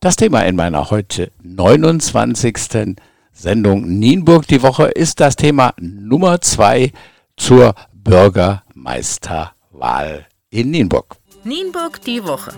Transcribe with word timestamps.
Das 0.00 0.14
Thema 0.14 0.42
in 0.42 0.54
meiner 0.54 0.90
heute 0.90 1.32
29. 1.42 2.94
Sendung 3.32 3.98
Nienburg 3.98 4.46
die 4.46 4.62
Woche 4.62 4.84
ist 4.84 5.18
das 5.18 5.34
Thema 5.34 5.74
Nummer 5.80 6.40
zwei 6.40 6.92
zur 7.36 7.74
Bürgermeisterwahl 7.94 10.28
in 10.50 10.70
Nienburg. 10.70 11.16
Nienburg 11.42 12.00
die 12.04 12.22
Woche. 12.22 12.52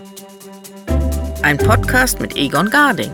Ein 1.41 1.57
Podcast 1.57 2.21
mit 2.21 2.37
Egon 2.37 2.69
Garding. 2.69 3.09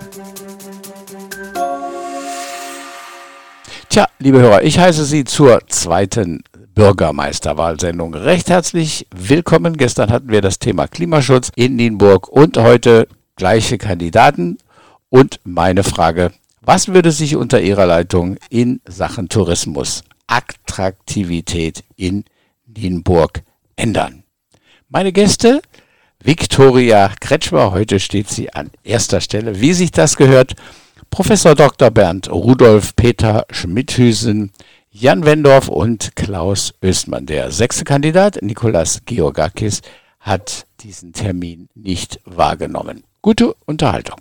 Tja, 3.88 4.08
liebe 4.20 4.42
Hörer, 4.42 4.64
ich 4.64 4.78
heiße 4.78 5.06
Sie 5.06 5.24
zur 5.24 5.62
zweiten 5.70 6.44
Bürgermeisterwahlsendung 6.76 8.14
recht 8.14 8.50
herzlich 8.50 9.08
willkommen. 9.16 9.78
Gestern 9.78 10.12
hatten 10.12 10.28
wir 10.28 10.42
das 10.42 10.60
Thema 10.60 10.90
Klimaschutz 10.90 11.50
in 11.56 11.78
Nienburg 11.78 12.28
und 12.28 12.58
heute 12.58 13.08
gleiche 13.38 13.78
Kandidaten. 13.78 14.58
Und 15.10 15.40
meine 15.46 15.84
Frage, 15.84 16.34
was 16.62 16.90
würde 16.90 17.14
sich 17.14 17.38
unter 17.38 17.62
Ihrer 17.62 17.86
Leitung 17.86 18.36
in 18.50 18.82
Sachen 18.86 19.30
Tourismus, 19.30 20.04
Attraktivität 20.28 21.86
in 21.96 22.26
Nienburg 22.66 23.44
ändern? 23.78 24.24
Meine 24.90 25.14
Gäste, 25.14 25.62
Viktoria 26.22 27.12
Kretschmer, 27.22 27.72
heute 27.72 28.00
steht 28.00 28.28
sie 28.28 28.54
an 28.54 28.72
erster 28.84 29.22
Stelle, 29.22 29.62
wie 29.62 29.74
sich 29.74 29.92
das 29.92 30.18
gehört, 30.18 30.56
Professor 31.10 31.56
Dr. 31.56 31.90
Bernd 31.90 32.30
Rudolf 32.30 32.96
Peter 32.96 33.46
Schmidhüsen, 33.50 34.52
Jan 34.92 35.26
Wendorf 35.26 35.68
und 35.68 36.16
Klaus 36.16 36.74
Östmann. 36.82 37.28
Der 37.28 37.52
sechste 37.52 37.86
Kandidat, 37.86 38.42
Nikolas 38.42 39.04
Georgakis, 39.06 39.82
hat 40.20 40.66
diesen 40.82 41.14
Termin 41.14 41.70
nicht 41.76 42.20
wahrgenommen. 42.26 43.04
Gute 43.22 43.54
Unterhaltung. 43.66 44.18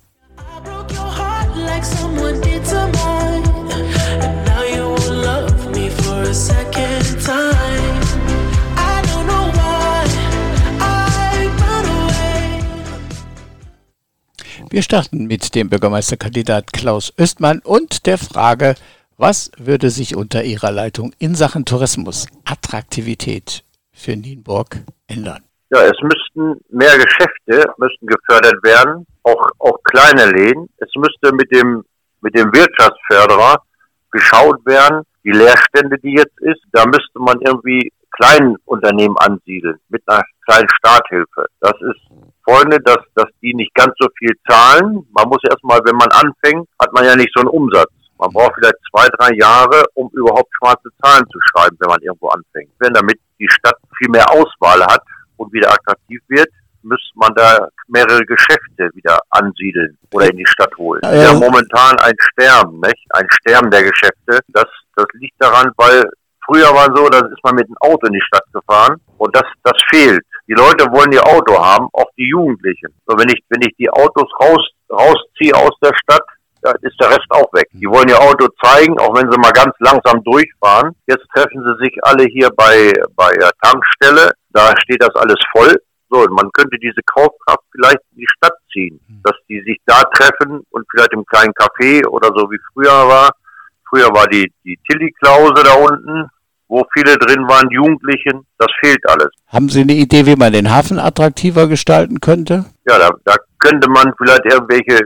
Wir 14.77 14.83
starten 14.83 15.27
mit 15.27 15.55
dem 15.55 15.71
Bürgermeisterkandidat 15.71 16.73
Klaus 16.73 17.13
Östmann 17.17 17.61
und 17.61 18.05
der 18.05 18.19
Frage, 18.19 18.75
was 19.17 19.51
würde 19.57 19.91
sich 19.91 20.15
unter 20.15 20.45
Ihrer 20.45 20.71
Leitung 20.71 21.15
in 21.19 21.35
Sachen 21.35 21.65
Tourismus, 21.65 22.27
Attraktivität 22.45 23.65
für 23.93 24.17
Nienburg 24.17 24.83
ändern? 25.07 25.46
Ja, 25.71 25.83
es 25.83 26.01
müssten 26.01 26.61
mehr 26.71 26.97
Geschäfte 26.97 27.73
müssten 27.79 28.07
gefördert 28.07 28.63
werden, 28.63 29.07
auch, 29.25 29.49
auch 29.59 29.79
kleine 29.83 30.27
Läden. 30.27 30.69
Es 30.79 30.91
müsste 30.97 31.35
mit 31.35 31.53
dem, 31.53 31.85
mit 32.21 32.37
dem 32.37 32.53
Wirtschaftsförderer 32.55 33.63
geschaut 34.13 34.65
werden, 34.65 35.03
die 35.25 35.33
Leerstände, 35.33 35.99
die 35.99 36.15
jetzt 36.15 36.39
ist, 36.41 36.63
da 36.73 36.87
müsste 36.87 37.19
man 37.19 37.41
irgendwie 37.41 37.93
kleinen 38.13 38.57
Unternehmen 38.65 39.17
ansiedeln 39.19 39.79
mit 39.89 40.03
einer 40.07 40.23
kleinen 40.47 40.69
Starthilfe. 40.79 41.47
Das 41.61 41.75
ist 41.81 42.01
folgende, 42.45 42.79
dass, 42.81 43.03
dass 43.15 43.27
die 43.43 43.53
nicht 43.53 43.75
ganz 43.75 43.93
so 43.99 44.07
viel 44.19 44.33
zahlen. 44.49 45.07
Man 45.13 45.29
muss 45.29 45.43
erstmal, 45.49 45.81
wenn 45.85 45.97
man 45.97 46.11
anfängt, 46.13 46.69
hat 46.81 46.93
man 46.93 47.05
ja 47.05 47.17
nicht 47.17 47.33
so 47.35 47.41
einen 47.41 47.51
Umsatz. 47.51 47.91
Man 48.19 48.31
braucht 48.31 48.55
vielleicht 48.55 48.79
zwei, 48.91 49.09
drei 49.19 49.35
Jahre, 49.35 49.85
um 49.95 50.09
überhaupt 50.15 50.49
schwarze 50.57 50.89
Zahlen 51.03 51.27
zu 51.29 51.39
schreiben, 51.51 51.77
wenn 51.81 51.91
man 51.91 52.01
irgendwo 52.01 52.29
anfängt. 52.29 52.71
Wenn 52.79 52.95
damit 52.95 53.19
die 53.39 53.49
Stadt 53.51 53.77
viel 53.99 54.09
mehr 54.09 54.31
Auswahl 54.31 54.81
hat, 54.87 55.03
und 55.37 55.53
wieder 55.53 55.73
attraktiv 55.73 56.21
wird, 56.29 56.49
müsste 56.83 57.11
man 57.15 57.35
da 57.35 57.69
mehrere 57.89 58.25
Geschäfte 58.25 58.91
wieder 58.95 59.19
ansiedeln 59.31 59.99
oder 60.13 60.31
in 60.31 60.37
die 60.37 60.47
Stadt 60.47 60.75
holen. 60.79 61.01
Ja, 61.05 61.15
ja 61.15 61.33
momentan 61.35 61.99
ein 61.99 62.15
Sterben, 62.19 62.81
nicht? 62.81 63.05
Ein 63.11 63.27
Sterben 63.31 63.71
der 63.71 63.83
Geschäfte. 63.83 64.41
Das, 64.49 64.67
das 64.95 65.07
liegt 65.15 65.35
daran, 65.39 65.71
weil 65.77 66.05
früher 66.47 66.73
war 66.73 66.87
so, 66.95 67.09
da 67.09 67.19
ist 67.19 67.45
man 67.45 67.57
mit 67.57 67.69
dem 67.69 67.77
Auto 67.81 68.07
in 68.07 68.15
die 68.15 68.27
Stadt 68.27 68.45
gefahren 68.53 69.01
und 69.19 69.35
das, 69.35 69.45
das 69.65 69.77
fehlt. 69.91 70.23
Die 70.49 70.55
Leute 70.55 70.87
wollen 70.93 71.13
ihr 71.13 71.27
Auto 71.27 71.59
haben, 71.59 71.89
auch 71.93 72.11
die 72.17 72.29
Jugendlichen. 72.29 72.95
So, 73.07 73.19
wenn 73.19 73.29
ich, 73.29 73.43
wenn 73.49 73.63
ich 73.63 73.75
die 73.79 73.91
Autos 73.91 74.31
raus, 74.41 74.65
rausziehe 74.89 75.55
aus 75.55 75.75
der 75.83 75.93
Stadt, 76.03 76.23
da 76.63 76.73
ist 76.83 77.01
der 77.01 77.11
Rest 77.11 77.27
auch 77.31 77.53
weg. 77.53 77.69
Die 77.73 77.87
wollen 77.87 78.09
ihr 78.09 78.21
Auto 78.21 78.49
zeigen, 78.63 78.99
auch 78.99 79.15
wenn 79.15 79.31
sie 79.31 79.39
mal 79.39 79.53
ganz 79.53 79.75
langsam 79.79 80.23
durchfahren. 80.25 80.95
Jetzt 81.07 81.27
treffen 81.35 81.63
sie 81.65 81.85
sich 81.85 81.95
alle 82.03 82.25
hier 82.25 82.51
bei, 82.57 82.93
bei 83.15 83.31
der 83.33 83.51
Tankstelle. 83.63 84.33
Da 84.51 84.73
steht 84.83 85.03
das 85.03 85.15
alles 85.15 85.39
voll. 85.53 85.75
So, 86.09 86.25
man 86.31 86.51
könnte 86.53 86.79
diese 86.79 87.01
Kaufkraft 87.05 87.65
vielleicht 87.73 87.99
in 88.13 88.19
die 88.19 88.27
Stadt 88.37 88.55
ziehen, 88.73 89.01
hm. 89.07 89.21
dass 89.25 89.35
die 89.49 89.61
sich 89.63 89.79
da 89.87 90.03
treffen 90.15 90.63
und 90.71 90.87
vielleicht 90.91 91.13
im 91.13 91.25
kleinen 91.27 91.53
Café 91.53 92.07
oder 92.07 92.29
so 92.29 92.51
wie 92.51 92.61
früher 92.73 93.09
war. 93.09 93.31
Früher 93.89 94.09
war 94.09 94.27
die, 94.27 94.53
die 94.65 94.79
Tilly-Klause 94.89 95.63
da 95.65 95.75
unten, 95.75 96.29
wo 96.69 96.85
viele 96.93 97.17
drin 97.17 97.47
waren, 97.49 97.71
Jugendlichen. 97.71 98.47
Das 98.59 98.69
fehlt 98.81 99.01
alles. 99.09 99.29
Haben 99.49 99.69
Sie 99.69 99.83
eine 99.83 99.95
Idee, 99.95 100.27
wie 100.27 100.37
man 100.37 100.53
den 100.53 100.71
Hafen 100.71 100.99
attraktiver 100.99 101.69
gestalten 101.69 102.21
könnte? 102.21 102.65
Ja, 102.89 102.99
da, 102.99 103.11
da 103.25 103.35
könnte 103.59 103.89
man 103.89 104.13
vielleicht 104.19 104.45
irgendwelche 104.47 104.99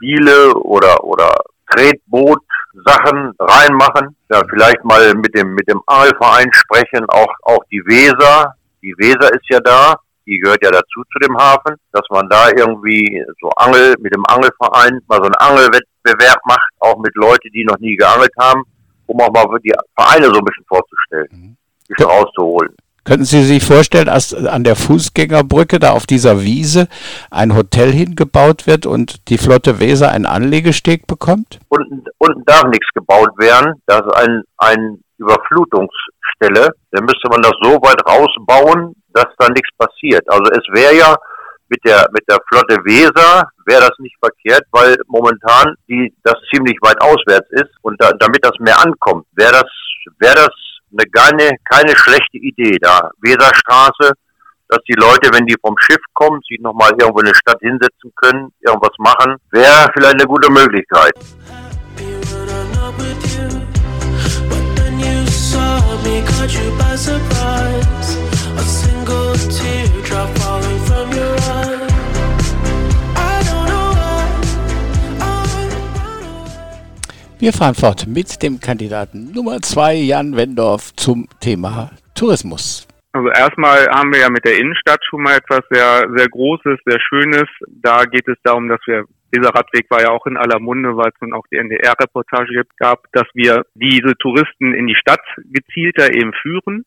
Spiele 0.00 0.54
oder, 0.54 1.04
oder 1.04 1.34
Tretboot-Sachen 1.70 3.32
reinmachen. 3.38 4.16
Ja, 4.30 4.42
vielleicht 4.48 4.82
mal 4.84 5.14
mit 5.14 5.34
dem, 5.36 5.54
mit 5.54 5.68
dem 5.68 5.80
Angelverein 5.86 6.50
sprechen, 6.52 7.04
auch, 7.08 7.32
auch 7.42 7.62
die 7.70 7.82
Weser. 7.86 8.54
Die 8.82 8.94
Weser 8.96 9.32
ist 9.32 9.48
ja 9.50 9.60
da. 9.60 9.94
Die 10.26 10.38
gehört 10.38 10.62
ja 10.62 10.70
dazu 10.70 11.02
zu 11.12 11.18
dem 11.20 11.36
Hafen, 11.36 11.76
dass 11.92 12.04
man 12.10 12.28
da 12.28 12.48
irgendwie 12.50 13.24
so 13.40 13.50
Angel, 13.56 13.94
mit 14.00 14.14
dem 14.14 14.24
Angelverein 14.26 15.00
mal 15.08 15.16
so 15.16 15.24
einen 15.24 15.34
Angelwettbewerb 15.34 16.38
macht, 16.46 16.70
auch 16.78 16.98
mit 16.98 17.14
Leuten, 17.16 17.50
die 17.52 17.64
noch 17.64 17.78
nie 17.78 17.96
geangelt 17.96 18.32
haben, 18.38 18.62
um 19.06 19.20
auch 19.20 19.32
mal 19.32 19.58
die 19.58 19.74
Vereine 19.96 20.26
so 20.26 20.38
ein 20.38 20.44
bisschen 20.44 20.64
vorzustellen, 20.68 21.28
mhm. 21.32 21.56
sich 21.88 22.06
rauszuholen. 22.06 22.76
Könnten 23.04 23.24
Sie 23.24 23.42
sich 23.42 23.64
vorstellen, 23.64 24.06
dass 24.06 24.34
an 24.34 24.64
der 24.64 24.76
Fußgängerbrücke 24.76 25.78
da 25.78 25.92
auf 25.92 26.06
dieser 26.06 26.42
Wiese 26.42 26.88
ein 27.30 27.56
Hotel 27.56 27.90
hingebaut 27.92 28.66
wird 28.66 28.86
und 28.86 29.28
die 29.28 29.38
Flotte 29.38 29.80
Weser 29.80 30.10
einen 30.10 30.26
Anlegesteg 30.26 31.06
bekommt? 31.06 31.58
Unten, 31.68 32.04
unten 32.18 32.44
darf 32.44 32.64
nichts 32.64 32.88
gebaut 32.94 33.30
werden. 33.38 33.74
Das 33.86 34.00
ist 34.00 34.14
ein, 34.16 34.42
ein 34.58 35.02
Überflutungsstelle. 35.18 36.68
Dann 36.90 37.04
müsste 37.04 37.28
man 37.30 37.42
das 37.42 37.52
so 37.62 37.72
weit 37.82 38.00
rausbauen, 38.06 38.94
dass 39.12 39.26
da 39.38 39.48
nichts 39.48 39.70
passiert. 39.78 40.22
Also 40.28 40.50
es 40.52 40.64
wäre 40.72 40.94
ja 40.94 41.16
mit 41.70 41.80
der 41.84 42.06
mit 42.12 42.24
der 42.28 42.38
Flotte 42.48 42.76
Weser 42.84 43.48
wäre 43.64 43.80
das 43.80 43.96
nicht 43.98 44.16
verkehrt, 44.18 44.64
weil 44.72 44.96
momentan 45.06 45.74
die 45.88 46.12
das 46.24 46.34
ziemlich 46.52 46.76
weit 46.82 47.00
auswärts 47.00 47.48
ist 47.50 47.70
und 47.82 48.00
da, 48.02 48.10
damit 48.18 48.44
das 48.44 48.58
mehr 48.58 48.78
ankommt, 48.84 49.26
wäre 49.36 49.52
das 49.52 49.70
wäre 50.18 50.34
das 50.34 50.50
eine 50.92 51.06
keine, 51.10 51.56
keine 51.64 51.96
schlechte 51.96 52.38
Idee 52.38 52.76
da. 52.80 53.10
Weserstraße, 53.20 54.12
dass 54.68 54.82
die 54.88 54.94
Leute, 54.94 55.30
wenn 55.32 55.46
die 55.46 55.56
vom 55.60 55.74
Schiff 55.78 56.00
kommen, 56.14 56.40
sich 56.48 56.60
nochmal 56.60 56.92
irgendwo 56.98 57.20
in 57.20 57.26
der 57.26 57.34
Stadt 57.34 57.58
hinsetzen 57.60 58.12
können, 58.16 58.52
irgendwas 58.60 58.96
machen, 58.98 59.36
wäre 59.50 59.90
vielleicht 59.92 60.14
eine 60.14 60.26
gute 60.26 60.50
Möglichkeit. 60.50 61.12
A 68.56 68.62
single 68.62 69.34
teardrop 69.48 70.28
falling 70.38 70.79
Wir 77.40 77.54
fahren 77.54 77.74
fort 77.74 78.06
mit 78.06 78.42
dem 78.42 78.60
Kandidaten 78.60 79.32
Nummer 79.32 79.62
zwei, 79.62 79.94
Jan 79.94 80.36
Wendorf, 80.36 80.92
zum 80.96 81.26
Thema 81.40 81.90
Tourismus. 82.14 82.86
Also 83.12 83.30
erstmal 83.30 83.88
haben 83.88 84.12
wir 84.12 84.20
ja 84.20 84.28
mit 84.28 84.44
der 84.44 84.58
Innenstadt 84.58 85.00
schon 85.08 85.22
mal 85.22 85.38
etwas 85.38 85.62
sehr, 85.70 86.04
sehr 86.14 86.28
Großes, 86.28 86.78
sehr 86.84 87.00
Schönes. 87.00 87.48
Da 87.66 88.04
geht 88.04 88.28
es 88.28 88.36
darum, 88.42 88.68
dass 88.68 88.80
wir, 88.84 89.04
dieser 89.34 89.54
Radweg 89.54 89.86
war 89.88 90.02
ja 90.02 90.10
auch 90.10 90.26
in 90.26 90.36
aller 90.36 90.60
Munde, 90.60 90.94
weil 90.98 91.08
es 91.08 91.20
nun 91.22 91.32
auch 91.32 91.46
die 91.50 91.56
NDR-Reportage 91.56 92.64
gab, 92.76 93.06
dass 93.12 93.26
wir 93.32 93.64
diese 93.72 94.14
Touristen 94.18 94.74
in 94.74 94.86
die 94.86 94.96
Stadt 94.96 95.24
gezielter 95.50 96.12
eben 96.12 96.34
führen, 96.42 96.84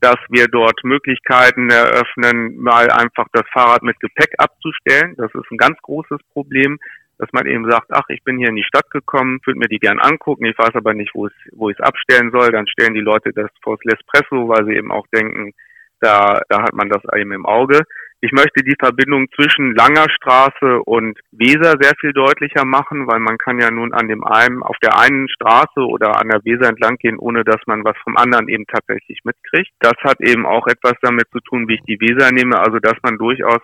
dass 0.00 0.16
wir 0.30 0.48
dort 0.48 0.82
Möglichkeiten 0.82 1.68
eröffnen, 1.68 2.56
mal 2.56 2.90
einfach 2.90 3.26
das 3.34 3.44
Fahrrad 3.52 3.82
mit 3.82 4.00
Gepäck 4.00 4.32
abzustellen. 4.38 5.14
Das 5.18 5.30
ist 5.34 5.50
ein 5.50 5.58
ganz 5.58 5.76
großes 5.82 6.20
Problem 6.32 6.78
dass 7.20 7.28
man 7.32 7.46
eben 7.46 7.70
sagt, 7.70 7.88
ach, 7.90 8.08
ich 8.08 8.24
bin 8.24 8.38
hier 8.38 8.48
in 8.48 8.56
die 8.56 8.64
Stadt 8.64 8.90
gekommen, 8.90 9.40
würde 9.44 9.58
mir 9.58 9.68
die 9.68 9.78
gern 9.78 10.00
angucken, 10.00 10.46
ich 10.46 10.56
weiß 10.56 10.74
aber 10.74 10.94
nicht, 10.94 11.14
wo 11.14 11.26
es, 11.26 11.32
wo 11.52 11.68
ich 11.68 11.78
es 11.78 11.84
abstellen 11.84 12.30
soll, 12.30 12.50
dann 12.50 12.66
stellen 12.66 12.94
die 12.94 13.00
Leute 13.00 13.30
das 13.34 13.50
vor 13.62 13.76
L'espresso, 13.84 14.48
weil 14.48 14.64
sie 14.64 14.74
eben 14.74 14.90
auch 14.90 15.06
denken, 15.08 15.52
da, 16.00 16.40
da 16.48 16.62
hat 16.62 16.72
man 16.72 16.88
das 16.88 17.02
eben 17.14 17.32
im 17.32 17.44
Auge. 17.44 17.82
Ich 18.22 18.32
möchte 18.32 18.64
die 18.64 18.76
Verbindung 18.78 19.26
zwischen 19.34 19.74
Langer 19.74 20.08
Straße 20.08 20.80
und 20.84 21.18
Weser 21.30 21.76
sehr 21.78 21.92
viel 22.00 22.14
deutlicher 22.14 22.64
machen, 22.64 23.06
weil 23.06 23.20
man 23.20 23.36
kann 23.36 23.60
ja 23.60 23.70
nun 23.70 23.92
an 23.92 24.08
dem 24.08 24.24
einen, 24.24 24.62
auf 24.62 24.76
der 24.82 24.98
einen 24.98 25.28
Straße 25.28 25.80
oder 25.80 26.18
an 26.20 26.28
der 26.28 26.42
Weser 26.44 26.70
entlang 26.70 26.96
gehen, 26.96 27.18
ohne 27.18 27.44
dass 27.44 27.60
man 27.66 27.84
was 27.84 27.96
vom 28.02 28.16
anderen 28.16 28.48
eben 28.48 28.66
tatsächlich 28.66 29.20
mitkriegt. 29.24 29.72
Das 29.80 29.96
hat 30.02 30.20
eben 30.20 30.46
auch 30.46 30.66
etwas 30.68 30.94
damit 31.02 31.28
zu 31.32 31.40
tun, 31.40 31.68
wie 31.68 31.74
ich 31.74 31.82
die 31.82 32.00
Weser 32.00 32.32
nehme, 32.32 32.58
also 32.58 32.78
dass 32.78 32.96
man 33.02 33.18
durchaus, 33.18 33.60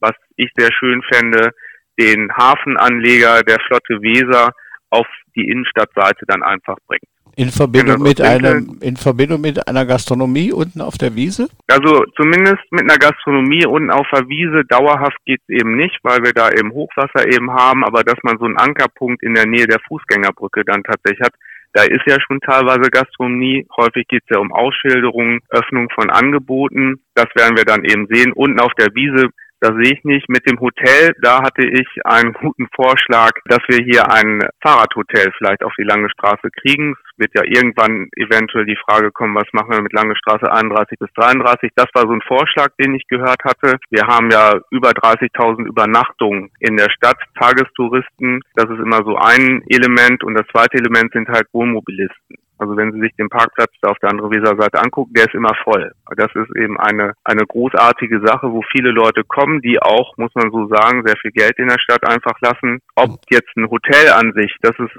was 0.00 0.14
ich 0.36 0.50
sehr 0.56 0.72
schön 0.72 1.02
fände, 1.10 1.52
den 1.98 2.30
Hafenanleger 2.36 3.42
der 3.42 3.58
Flotte 3.66 4.00
Weser 4.00 4.52
auf 4.90 5.06
die 5.36 5.48
Innenstadtseite 5.48 6.24
dann 6.26 6.42
einfach 6.42 6.76
bringt. 6.86 7.02
In 7.36 7.50
Verbindung 7.50 8.02
mit 8.02 8.20
einem, 8.20 8.78
in 8.80 8.96
Verbindung 8.96 9.40
mit 9.40 9.68
einer 9.68 9.86
Gastronomie 9.86 10.50
unten 10.50 10.80
auf 10.80 10.98
der 10.98 11.14
Wiese? 11.14 11.48
Also 11.68 12.04
zumindest 12.16 12.64
mit 12.72 12.82
einer 12.82 12.98
Gastronomie 12.98 13.64
unten 13.64 13.92
auf 13.92 14.08
der 14.12 14.28
Wiese. 14.28 14.64
Dauerhaft 14.68 15.18
geht's 15.24 15.48
eben 15.48 15.76
nicht, 15.76 15.96
weil 16.02 16.18
wir 16.24 16.32
da 16.32 16.50
eben 16.50 16.72
Hochwasser 16.72 17.28
eben 17.28 17.52
haben, 17.52 17.84
aber 17.84 18.02
dass 18.02 18.18
man 18.24 18.38
so 18.38 18.44
einen 18.44 18.56
Ankerpunkt 18.56 19.22
in 19.22 19.34
der 19.34 19.46
Nähe 19.46 19.68
der 19.68 19.78
Fußgängerbrücke 19.86 20.64
dann 20.64 20.82
tatsächlich 20.82 21.24
hat, 21.24 21.34
da 21.74 21.84
ist 21.84 22.02
ja 22.06 22.16
schon 22.26 22.40
teilweise 22.40 22.90
Gastronomie. 22.90 23.68
Häufig 23.76 24.08
geht's 24.08 24.26
ja 24.30 24.38
um 24.38 24.52
Ausschilderungen, 24.52 25.38
Öffnung 25.50 25.88
von 25.94 26.10
Angeboten. 26.10 27.00
Das 27.14 27.26
werden 27.36 27.56
wir 27.56 27.64
dann 27.64 27.84
eben 27.84 28.08
sehen. 28.10 28.32
Unten 28.32 28.58
auf 28.58 28.72
der 28.74 28.88
Wiese 28.94 29.28
das 29.60 29.72
sehe 29.74 29.94
ich 29.94 30.04
nicht. 30.04 30.28
Mit 30.28 30.48
dem 30.48 30.60
Hotel, 30.60 31.14
da 31.20 31.42
hatte 31.42 31.66
ich 31.66 31.86
einen 32.04 32.32
guten 32.32 32.68
Vorschlag, 32.74 33.32
dass 33.46 33.60
wir 33.68 33.84
hier 33.84 34.10
ein 34.10 34.40
Fahrradhotel 34.62 35.32
vielleicht 35.36 35.64
auf 35.64 35.72
die 35.78 35.84
Lange 35.84 36.08
Straße 36.10 36.48
kriegen. 36.62 36.94
Es 37.12 37.18
wird 37.18 37.34
ja 37.34 37.42
irgendwann 37.44 38.08
eventuell 38.16 38.66
die 38.66 38.78
Frage 38.88 39.10
kommen, 39.10 39.34
was 39.34 39.52
machen 39.52 39.72
wir 39.72 39.82
mit 39.82 39.92
Lange 39.92 40.16
Straße 40.16 40.50
31 40.50 40.98
bis 40.98 41.12
33. 41.14 41.72
Das 41.74 41.88
war 41.94 42.02
so 42.02 42.12
ein 42.12 42.22
Vorschlag, 42.22 42.68
den 42.80 42.94
ich 42.94 43.06
gehört 43.08 43.42
hatte. 43.44 43.78
Wir 43.90 44.06
haben 44.06 44.30
ja 44.30 44.60
über 44.70 44.90
30.000 44.90 45.66
Übernachtungen 45.66 46.50
in 46.60 46.76
der 46.76 46.90
Stadt, 46.90 47.18
Tagestouristen. 47.38 48.40
Das 48.54 48.70
ist 48.70 48.78
immer 48.78 49.02
so 49.04 49.16
ein 49.16 49.62
Element. 49.68 50.22
Und 50.22 50.34
das 50.34 50.46
zweite 50.52 50.78
Element 50.78 51.12
sind 51.12 51.28
halt 51.28 51.46
Wohnmobilisten. 51.52 52.36
Also 52.58 52.76
wenn 52.76 52.92
Sie 52.92 53.00
sich 53.00 53.14
den 53.16 53.28
Parkplatz 53.28 53.72
da 53.80 53.90
auf 53.90 53.98
der 54.00 54.10
anderen 54.10 54.30
Weserseite 54.30 54.80
angucken, 54.82 55.12
der 55.14 55.26
ist 55.26 55.34
immer 55.34 55.54
voll. 55.64 55.92
Das 56.16 56.28
ist 56.34 56.54
eben 56.56 56.78
eine, 56.78 57.14
eine 57.24 57.46
großartige 57.46 58.20
Sache, 58.24 58.50
wo 58.50 58.62
viele 58.72 58.90
Leute 58.90 59.22
kommen, 59.24 59.60
die 59.60 59.80
auch, 59.80 60.16
muss 60.16 60.34
man 60.34 60.50
so 60.50 60.66
sagen, 60.68 61.02
sehr 61.06 61.16
viel 61.16 61.30
Geld 61.30 61.58
in 61.58 61.68
der 61.68 61.78
Stadt 61.78 62.06
einfach 62.08 62.34
lassen. 62.40 62.80
Ob 62.96 63.20
jetzt 63.30 63.56
ein 63.56 63.70
Hotel 63.70 64.10
an 64.12 64.32
sich, 64.34 64.54
das 64.62 64.74
es 64.78 64.90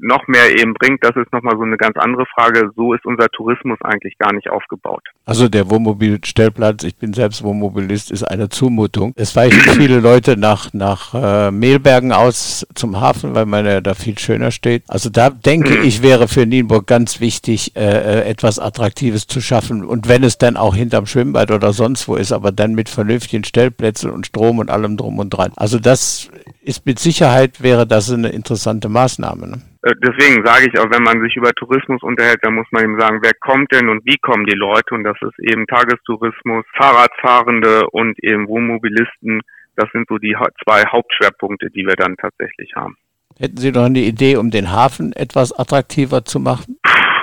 noch 0.00 0.26
mehr 0.28 0.50
eben 0.58 0.74
bringt, 0.74 1.02
das 1.02 1.16
ist 1.16 1.32
nochmal 1.32 1.56
so 1.56 1.62
eine 1.62 1.76
ganz 1.76 1.96
andere 1.96 2.26
Frage. 2.26 2.70
So 2.76 2.94
ist 2.94 3.04
unser 3.04 3.28
Tourismus 3.28 3.78
eigentlich 3.82 4.16
gar 4.18 4.32
nicht 4.32 4.48
aufgebaut. 4.48 5.02
Also 5.24 5.48
der 5.48 5.70
Wohnmobilstellplatz, 5.70 6.84
ich 6.84 6.96
bin 6.96 7.12
selbst 7.12 7.42
Wohnmobilist, 7.42 8.10
ist 8.10 8.24
eine 8.24 8.48
Zumutung. 8.48 9.12
Es 9.16 9.34
weichen 9.34 9.60
viele 9.74 10.00
Leute 10.00 10.36
nach, 10.36 10.72
nach 10.72 11.14
äh, 11.14 11.50
Mehlbergen 11.50 12.12
aus 12.12 12.66
zum 12.74 13.00
Hafen, 13.00 13.34
weil 13.34 13.46
man 13.46 13.66
ja 13.66 13.80
da 13.80 13.94
viel 13.94 14.18
schöner 14.18 14.50
steht. 14.50 14.84
Also 14.88 15.10
da 15.10 15.30
denke 15.30 15.78
mhm. 15.78 15.84
ich, 15.84 16.02
wäre 16.02 16.28
für 16.28 16.46
Nienburg 16.46 16.86
ganz 16.86 16.99
ganz 17.00 17.18
wichtig, 17.18 17.76
äh, 17.76 17.80
äh, 17.80 18.28
etwas 18.28 18.58
Attraktives 18.58 19.26
zu 19.26 19.40
schaffen. 19.40 19.84
Und 19.86 20.06
wenn 20.06 20.22
es 20.22 20.36
dann 20.36 20.58
auch 20.58 20.74
hinterm 20.74 21.06
Schwimmbad 21.06 21.50
oder 21.50 21.72
sonst 21.72 22.06
wo 22.08 22.16
ist, 22.16 22.30
aber 22.30 22.52
dann 22.52 22.74
mit 22.74 22.90
vernünftigen 22.90 23.42
Stellplätzen 23.42 24.10
und 24.10 24.26
Strom 24.26 24.58
und 24.58 24.68
allem 24.70 24.98
drum 24.98 25.18
und 25.18 25.30
dran. 25.30 25.52
Also 25.56 25.78
das 25.78 26.30
ist 26.60 26.84
mit 26.84 26.98
Sicherheit 26.98 27.62
wäre 27.62 27.86
das 27.86 28.12
eine 28.12 28.28
interessante 28.28 28.90
Maßnahme. 28.90 29.48
Ne? 29.48 29.62
Äh, 29.82 29.94
deswegen 30.04 30.44
sage 30.44 30.68
ich 30.70 30.78
auch, 30.78 30.90
wenn 30.90 31.02
man 31.02 31.22
sich 31.22 31.34
über 31.36 31.52
Tourismus 31.52 32.02
unterhält, 32.02 32.40
dann 32.42 32.54
muss 32.54 32.66
man 32.70 32.84
eben 32.84 33.00
sagen, 33.00 33.20
wer 33.22 33.32
kommt 33.40 33.72
denn 33.72 33.88
und 33.88 34.04
wie 34.04 34.18
kommen 34.18 34.44
die 34.44 34.58
Leute? 34.58 34.94
Und 34.94 35.04
das 35.04 35.16
ist 35.22 35.38
eben 35.50 35.66
Tagestourismus, 35.68 36.66
Fahrradfahrende 36.76 37.88
und 37.92 38.22
eben 38.22 38.46
Wohnmobilisten. 38.46 39.40
Das 39.76 39.88
sind 39.94 40.06
so 40.10 40.18
die 40.18 40.36
zwei 40.64 40.84
Hauptschwerpunkte, 40.84 41.70
die 41.70 41.86
wir 41.86 41.96
dann 41.96 42.16
tatsächlich 42.18 42.74
haben. 42.76 42.98
Hätten 43.40 43.56
Sie 43.56 43.72
noch 43.72 43.84
eine 43.84 44.00
Idee, 44.00 44.36
um 44.36 44.50
den 44.50 44.70
Hafen 44.70 45.14
etwas 45.14 45.50
attraktiver 45.58 46.26
zu 46.26 46.40
machen? 46.40 46.76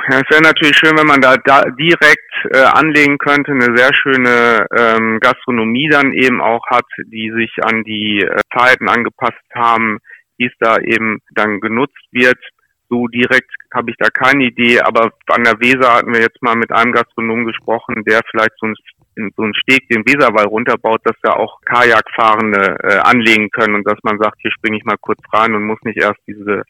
Es 0.10 0.24
wäre 0.30 0.42
natürlich 0.42 0.78
schön, 0.78 0.98
wenn 0.98 1.06
man 1.06 1.20
da, 1.20 1.36
da 1.36 1.64
direkt 1.64 2.32
äh, 2.52 2.60
anlegen 2.60 3.18
könnte, 3.18 3.52
eine 3.52 3.76
sehr 3.76 3.94
schöne 3.94 4.66
ähm, 4.74 5.20
Gastronomie 5.20 5.90
dann 5.90 6.14
eben 6.14 6.40
auch 6.40 6.66
hat, 6.68 6.86
die 7.12 7.30
sich 7.36 7.52
an 7.62 7.84
die 7.84 8.22
äh, 8.22 8.40
Zeiten 8.58 8.88
angepasst 8.88 9.44
haben, 9.54 10.00
die 10.40 10.46
es 10.46 10.54
da 10.60 10.78
eben 10.78 11.20
dann 11.36 11.60
genutzt 11.60 12.08
wird. 12.12 12.38
So 12.88 13.08
direkt 13.08 13.52
habe 13.74 13.92
ich 13.92 13.98
da 13.98 14.08
keine 14.08 14.46
Idee, 14.46 14.80
aber 14.80 15.12
an 15.28 15.44
der 15.44 15.60
Weser 15.60 15.96
hatten 15.96 16.14
wir 16.14 16.22
jetzt 16.22 16.42
mal 16.42 16.56
mit 16.56 16.72
einem 16.72 16.94
Gastronom 16.94 17.44
gesprochen, 17.44 18.06
der 18.08 18.22
vielleicht 18.32 18.58
so 18.62 18.68
ein 18.68 18.76
in 19.18 19.32
so 19.36 19.44
einen 19.44 19.56
Steg 19.56 19.90
den 19.90 20.06
Weserwall 20.06 20.46
runterbaut, 20.46 21.02
dass 21.04 21.16
da 21.24 21.32
auch 21.34 21.60
Kajakfahrende 21.66 22.78
äh, 22.84 22.98
anlegen 23.00 23.50
können 23.50 23.74
und 23.74 23.88
dass 23.88 23.98
man 24.04 24.20
sagt, 24.20 24.38
hier 24.42 24.52
springe 24.52 24.78
ich 24.78 24.86
mal 24.86 24.98
kurz 25.02 25.20
rein 25.34 25.56
und 25.56 25.64
muss 25.64 25.82
nicht 25.82 25.98
erst 25.98 26.20
diese 26.28 26.62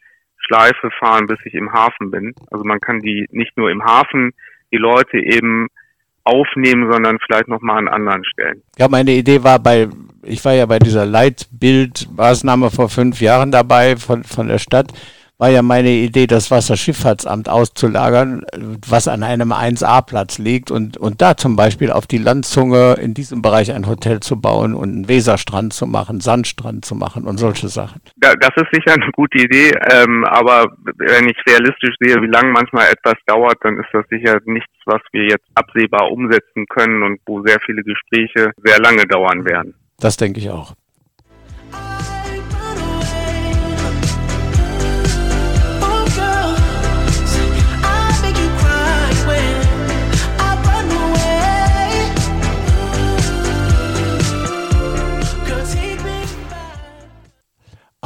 Schleife 0.47 0.89
fahren, 0.99 1.27
bis 1.27 1.37
ich 1.45 1.53
im 1.53 1.71
Hafen 1.71 2.09
bin. 2.11 2.33
Also 2.51 2.63
man 2.63 2.79
kann 2.79 3.01
die 3.01 3.27
nicht 3.31 3.55
nur 3.57 3.69
im 3.69 3.83
Hafen 3.83 4.31
die 4.71 4.77
Leute 4.77 5.17
eben 5.17 5.67
aufnehmen, 6.23 6.91
sondern 6.91 7.19
vielleicht 7.25 7.47
nochmal 7.47 7.77
an 7.79 7.87
anderen 7.87 8.25
Stellen. 8.25 8.61
Ja, 8.77 8.87
meine 8.87 9.11
Idee 9.11 9.43
war 9.43 9.59
bei, 9.59 9.87
ich 10.23 10.43
war 10.43 10.53
ja 10.53 10.65
bei 10.65 10.79
dieser 10.79 11.05
Leitbildmaßnahme 11.05 12.69
vor 12.69 12.89
fünf 12.89 13.21
Jahren 13.21 13.51
dabei 13.51 13.95
von, 13.95 14.23
von 14.23 14.47
der 14.47 14.59
Stadt 14.59 14.91
war 15.37 15.49
ja 15.49 15.61
meine 15.61 15.89
Idee, 15.89 16.25
das 16.25 16.49
Wasserschifffahrtsamt 16.49 17.47
auszulagern, 17.47 18.43
was 18.87 19.07
an 19.07 19.23
einem 19.23 19.51
1A-Platz 19.51 20.39
liegt 20.39 20.71
und, 20.71 20.97
und 20.97 21.21
da 21.21 21.37
zum 21.37 21.55
Beispiel 21.55 21.91
auf 21.91 22.07
die 22.07 22.17
Landzunge 22.17 22.95
in 22.99 23.13
diesem 23.13 23.41
Bereich 23.41 23.71
ein 23.71 23.87
Hotel 23.87 24.19
zu 24.19 24.41
bauen 24.41 24.73
und 24.73 24.89
einen 24.89 25.07
Weserstrand 25.07 25.73
zu 25.73 25.85
machen, 25.85 26.21
Sandstrand 26.21 26.85
zu 26.85 26.95
machen 26.95 27.25
und 27.25 27.37
solche 27.37 27.67
Sachen. 27.67 28.01
Ja, 28.23 28.33
das 28.35 28.49
ist 28.55 28.73
sicher 28.73 28.93
eine 28.93 29.11
gute 29.11 29.37
Idee, 29.37 29.71
ähm, 29.91 30.25
aber 30.25 30.65
wenn 30.97 31.29
ich 31.29 31.37
realistisch 31.47 31.95
sehe, 31.99 32.15
wie 32.21 32.31
lange 32.31 32.51
manchmal 32.51 32.87
etwas 32.87 33.15
dauert, 33.27 33.57
dann 33.61 33.77
ist 33.77 33.89
das 33.93 34.05
sicher 34.09 34.39
nichts, 34.45 34.73
was 34.85 35.01
wir 35.11 35.23
jetzt 35.23 35.45
absehbar 35.53 36.11
umsetzen 36.11 36.65
können 36.67 37.03
und 37.03 37.19
wo 37.27 37.43
sehr 37.45 37.57
viele 37.65 37.83
Gespräche 37.83 38.51
sehr 38.63 38.79
lange 38.79 39.03
dauern 39.03 39.45
werden. 39.45 39.75
Das 39.99 40.17
denke 40.17 40.39
ich 40.39 40.49
auch. 40.49 40.73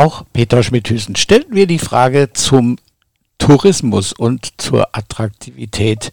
Auch 0.01 0.23
Peter 0.33 0.63
Schmidhüsen 0.63 1.15
stellten 1.15 1.55
wir 1.55 1.67
die 1.67 1.77
Frage 1.77 2.33
zum 2.33 2.77
Tourismus 3.37 4.13
und 4.13 4.59
zur 4.59 4.87
Attraktivität 4.93 6.11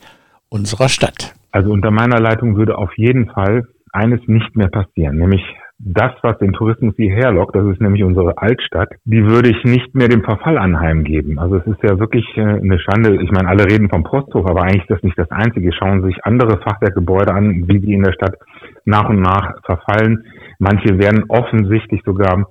unserer 0.51 0.91
Stadt. 0.91 1.35
Also 1.53 1.71
unter 1.73 1.91
meiner 1.91 2.21
Leitung 2.21 2.57
würde 2.57 2.77
auf 2.77 2.91
jeden 2.99 3.31
Fall 3.31 3.67
eines 3.95 4.21
nicht 4.27 4.55
mehr 4.57 4.69
passieren, 4.69 5.17
nämlich 5.17 5.41
das, 5.79 6.13
was 6.21 6.37
den 6.37 6.53
Tourismus 6.53 6.97
hierher 6.97 7.33
lockt, 7.33 7.57
das 7.57 7.65
ist 7.65 7.81
nämlich 7.81 8.05
unsere 8.05 8.37
Altstadt, 8.37 8.91
die 9.07 9.25
würde 9.25 9.49
ich 9.49 9.65
nicht 9.65 9.95
mehr 9.95 10.09
dem 10.09 10.23
Verfall 10.23 10.59
anheimgeben. 10.59 11.39
Also 11.39 11.57
es 11.57 11.67
ist 11.67 11.83
ja 11.83 11.99
wirklich 11.99 12.27
äh, 12.37 12.43
eine 12.43 12.79
Schande. 12.81 13.23
Ich 13.23 13.31
meine, 13.31 13.49
alle 13.49 13.65
reden 13.65 13.89
vom 13.89 14.03
Posthof, 14.03 14.45
aber 14.51 14.65
eigentlich 14.65 14.83
ist 14.83 14.91
das 14.91 15.03
nicht 15.03 15.19
das 15.19 15.31
Einzige. 15.31 15.73
Schauen 15.73 16.03
sich 16.03 16.23
andere 16.25 16.61
Fachwerkgebäude 16.61 17.33
an, 17.33 17.67
wie 17.69 17.79
sie 17.81 17.95
in 17.95 18.03
der 18.03 18.13
Stadt 18.13 18.37
nach 18.85 19.09
und 19.09 19.21
nach 19.21 19.55
verfallen. 19.65 20.27
Manche 20.59 20.99
werden 20.99 21.25
offensichtlich 21.29 22.03
sogar 22.05 22.49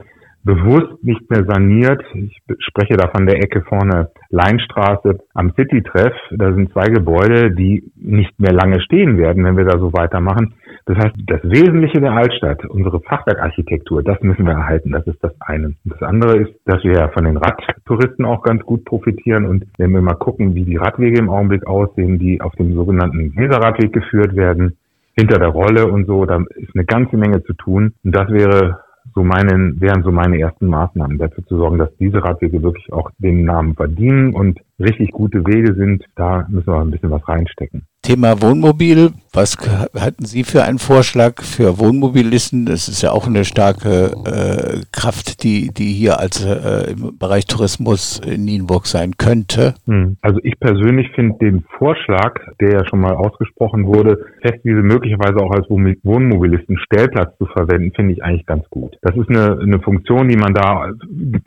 bewusst 0.48 1.04
nicht 1.04 1.30
mehr 1.30 1.44
saniert. 1.44 2.02
Ich 2.16 2.42
spreche 2.60 2.96
da 2.96 3.10
von 3.10 3.28
der 3.28 3.44
Ecke 3.44 3.62
vorne 3.62 4.10
Leinstraße 4.30 5.20
am 5.34 5.52
City-Treff. 5.56 6.14
Da 6.32 6.54
sind 6.54 6.72
zwei 6.72 6.88
Gebäude, 6.88 7.52
die 7.52 7.84
nicht 7.96 8.40
mehr 8.40 8.54
lange 8.54 8.82
stehen 8.82 9.18
werden, 9.18 9.44
wenn 9.44 9.58
wir 9.58 9.66
da 9.66 9.78
so 9.78 9.92
weitermachen. 9.92 10.54
Das 10.86 10.98
heißt, 10.98 11.16
das 11.28 11.44
Wesentliche 11.44 12.00
der 12.00 12.14
Altstadt, 12.14 12.66
unsere 12.66 13.02
Fachwerkarchitektur, 13.02 14.04
das 14.04 14.22
müssen 14.22 14.46
wir 14.46 14.54
erhalten. 14.54 14.92
Das 14.92 15.06
ist 15.06 15.22
das 15.22 15.34
eine. 15.42 15.68
Und 15.68 15.78
das 15.84 16.02
andere 16.02 16.38
ist, 16.38 16.54
dass 16.66 16.82
wir 16.84 16.94
ja 16.94 17.10
von 17.10 17.26
den 17.26 17.36
Radtouristen 17.36 18.24
auch 18.24 18.42
ganz 18.42 18.64
gut 18.64 18.86
profitieren. 18.86 19.46
Und 19.46 19.66
wenn 19.78 19.92
wir 19.92 20.02
mal 20.02 20.16
gucken, 20.16 20.56
wie 20.56 20.64
die 20.64 20.78
Radwege 20.78 21.20
im 21.20 21.30
Augenblick 21.30 21.68
aussehen, 21.68 22.20
die 22.20 22.40
auf 22.40 22.56
dem 22.56 22.74
sogenannten 22.74 23.36
Weserradweg 23.36 23.92
geführt 23.92 24.36
werden, 24.38 24.78
hinter 25.20 25.40
der 25.40 25.50
Rolle 25.50 25.88
und 25.88 26.06
so, 26.06 26.26
da 26.26 26.42
ist 26.56 26.74
eine 26.74 26.86
ganze 26.86 27.18
Menge 27.18 27.44
zu 27.44 27.54
tun. 27.54 27.94
Und 28.04 28.16
das 28.16 28.30
wäre 28.30 28.87
so 29.14 29.24
meinen, 29.24 29.80
wären 29.82 30.04
so 30.04 30.12
meine 30.12 30.40
ersten 30.40 30.68
Maßnahmen, 30.68 31.18
dafür 31.18 31.46
zu 31.46 31.58
sorgen, 31.58 31.78
dass 31.78 31.96
diese 31.98 32.24
Radwege 32.24 32.62
wirklich 32.62 32.92
auch 32.94 33.12
den 33.18 33.46
Namen 33.46 33.76
verdienen 33.76 34.34
und 34.34 34.60
richtig 34.80 35.12
gute 35.12 35.46
Wege 35.46 35.74
sind. 35.74 36.04
Da 36.16 36.46
müssen 36.50 36.68
wir 36.68 36.82
ein 36.82 36.92
bisschen 36.92 37.12
was 37.12 37.28
reinstecken. 37.28 37.88
Thema 38.08 38.42
Wohnmobil. 38.42 39.10
Was 39.34 39.58
hatten 40.00 40.24
Sie 40.24 40.44
für 40.44 40.64
einen 40.64 40.80
Vorschlag 40.80 41.42
für 41.42 41.78
Wohnmobilisten? 41.78 42.66
Das 42.66 42.88
ist 42.88 43.02
ja 43.02 43.12
auch 43.12 43.28
eine 43.28 43.44
starke 43.44 44.14
äh, 44.26 44.82
Kraft, 44.94 45.44
die, 45.44 45.74
die 45.74 45.92
hier 45.92 46.20
als 46.20 46.44
äh, 46.46 46.92
im 46.92 47.18
Bereich 47.18 47.48
Tourismus 47.48 48.22
in 48.26 48.46
Nienburg 48.46 48.88
sein 48.88 49.18
könnte. 49.18 49.74
Hm. 49.86 50.16
Also 50.22 50.40
ich 50.44 50.58
persönlich 50.60 51.10
finde 51.16 51.38
den 51.40 51.66
Vorschlag, 51.78 52.40
der 52.62 52.72
ja 52.72 52.86
schon 52.88 53.02
mal 53.02 53.14
ausgesprochen 53.14 53.86
wurde, 53.86 54.26
Festwiese 54.42 54.84
möglicherweise 54.84 55.38
auch 55.44 55.52
als 55.52 55.70
Wohnmobilisten 55.70 56.78
Stellplatz 56.80 57.38
zu 57.38 57.46
verwenden, 57.48 57.92
finde 57.94 58.14
ich 58.14 58.24
eigentlich 58.24 58.46
ganz 58.46 58.64
gut. 58.70 58.96
Das 59.02 59.18
ist 59.18 59.30
eine, 59.30 59.60
eine 59.60 59.80
Funktion, 59.82 60.30
die 60.30 60.38
man 60.38 60.54
da 60.54 60.92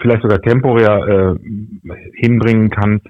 vielleicht 0.00 0.22
sogar 0.22 0.42
temporär 0.42 1.38
äh, 1.38 1.94
hinbringen 2.20 2.68
kann 2.68 3.00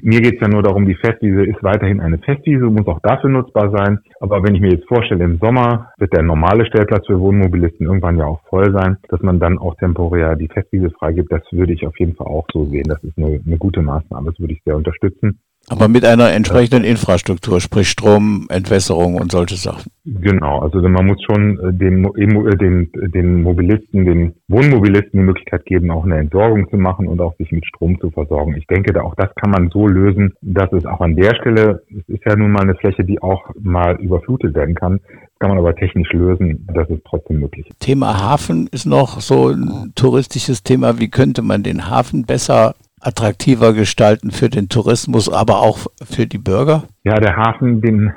mir 0.00 0.20
geht 0.20 0.34
es 0.34 0.40
ja 0.40 0.48
nur 0.48 0.62
darum, 0.62 0.86
die 0.86 0.94
Festwiese 0.94 1.44
ist 1.44 1.62
weiterhin 1.62 2.00
eine 2.00 2.18
Festwiese, 2.18 2.64
muss 2.64 2.86
auch 2.86 3.00
dafür 3.00 3.30
nutzbar 3.30 3.70
sein. 3.70 3.98
Aber 4.20 4.42
wenn 4.42 4.54
ich 4.54 4.60
mir 4.60 4.72
jetzt 4.72 4.88
vorstelle, 4.88 5.24
im 5.24 5.38
Sommer 5.38 5.92
wird 5.98 6.12
der 6.12 6.22
normale 6.22 6.66
Stellplatz 6.66 7.06
für 7.06 7.20
Wohnmobilisten 7.20 7.86
irgendwann 7.86 8.18
ja 8.18 8.24
auch 8.24 8.42
voll 8.48 8.72
sein, 8.72 8.96
dass 9.08 9.20
man 9.20 9.38
dann 9.38 9.58
auch 9.58 9.74
temporär 9.76 10.36
die 10.36 10.48
Festwiese 10.48 10.90
freigibt, 10.90 11.32
das 11.32 11.42
würde 11.52 11.72
ich 11.72 11.86
auf 11.86 11.98
jeden 11.98 12.14
Fall 12.14 12.26
auch 12.26 12.46
so 12.52 12.64
sehen. 12.66 12.86
Das 12.88 13.02
ist 13.04 13.18
eine, 13.18 13.40
eine 13.44 13.58
gute 13.58 13.82
Maßnahme, 13.82 14.30
das 14.30 14.40
würde 14.40 14.54
ich 14.54 14.62
sehr 14.64 14.76
unterstützen. 14.76 15.40
Aber 15.68 15.88
mit 15.88 16.04
einer 16.04 16.32
entsprechenden 16.32 16.84
Infrastruktur, 16.84 17.60
sprich 17.60 17.88
Strom, 17.88 18.46
Entwässerung 18.50 19.14
und 19.14 19.30
solche 19.30 19.56
Sachen. 19.56 19.90
Genau, 20.04 20.58
also 20.58 20.80
man 20.80 21.06
muss 21.06 21.22
schon 21.22 21.58
äh, 21.60 21.72
den, 21.72 22.04
äh, 22.04 22.56
den, 22.56 22.90
den 22.92 23.42
Mobilisten, 23.42 24.04
den 24.04 24.34
Wohnmobilisten 24.48 25.20
die 25.20 25.26
Möglichkeit 25.26 25.64
geben, 25.64 25.90
auch 25.92 26.04
eine 26.04 26.18
Entsorgung 26.18 26.68
zu 26.68 26.76
machen 26.76 27.06
und 27.06 27.20
auch 27.20 27.36
sich 27.36 27.52
mit 27.52 27.64
Strom 27.64 28.00
zu 28.00 28.10
versorgen. 28.10 28.56
Ich 28.56 28.66
denke, 28.66 29.00
auch 29.02 29.14
das 29.14 29.32
kann 29.36 29.52
man 29.52 29.70
so 29.70 29.86
lösen, 29.86 30.34
dass 30.42 30.72
es 30.72 30.84
auch 30.84 31.00
an 31.00 31.14
der 31.14 31.34
Stelle, 31.36 31.82
es 31.96 32.08
ist 32.08 32.24
ja 32.26 32.34
nun 32.34 32.50
mal 32.50 32.62
eine 32.62 32.74
Fläche, 32.74 33.04
die 33.04 33.22
auch 33.22 33.42
mal 33.60 33.96
überflutet 34.00 34.54
werden 34.56 34.74
kann, 34.74 34.98
das 35.04 35.38
kann 35.38 35.50
man 35.50 35.58
aber 35.58 35.76
technisch 35.76 36.12
lösen, 36.12 36.66
dass 36.74 36.90
es 36.90 36.98
trotzdem 37.08 37.38
möglich 37.38 37.68
ist. 37.68 37.78
Thema 37.78 38.20
Hafen 38.20 38.68
ist 38.72 38.86
noch 38.86 39.20
so 39.20 39.48
ein 39.48 39.92
touristisches 39.94 40.64
Thema. 40.64 40.98
Wie 40.98 41.08
könnte 41.08 41.42
man 41.42 41.62
den 41.62 41.88
Hafen 41.88 42.26
besser 42.26 42.74
attraktiver 43.02 43.72
gestalten 43.72 44.30
für 44.30 44.48
den 44.48 44.68
Tourismus, 44.68 45.32
aber 45.32 45.60
auch 45.60 45.78
für 46.04 46.26
die 46.26 46.38
Bürger? 46.38 46.84
Ja, 47.04 47.18
der 47.18 47.36
Hafen, 47.36 47.80
den 47.80 48.12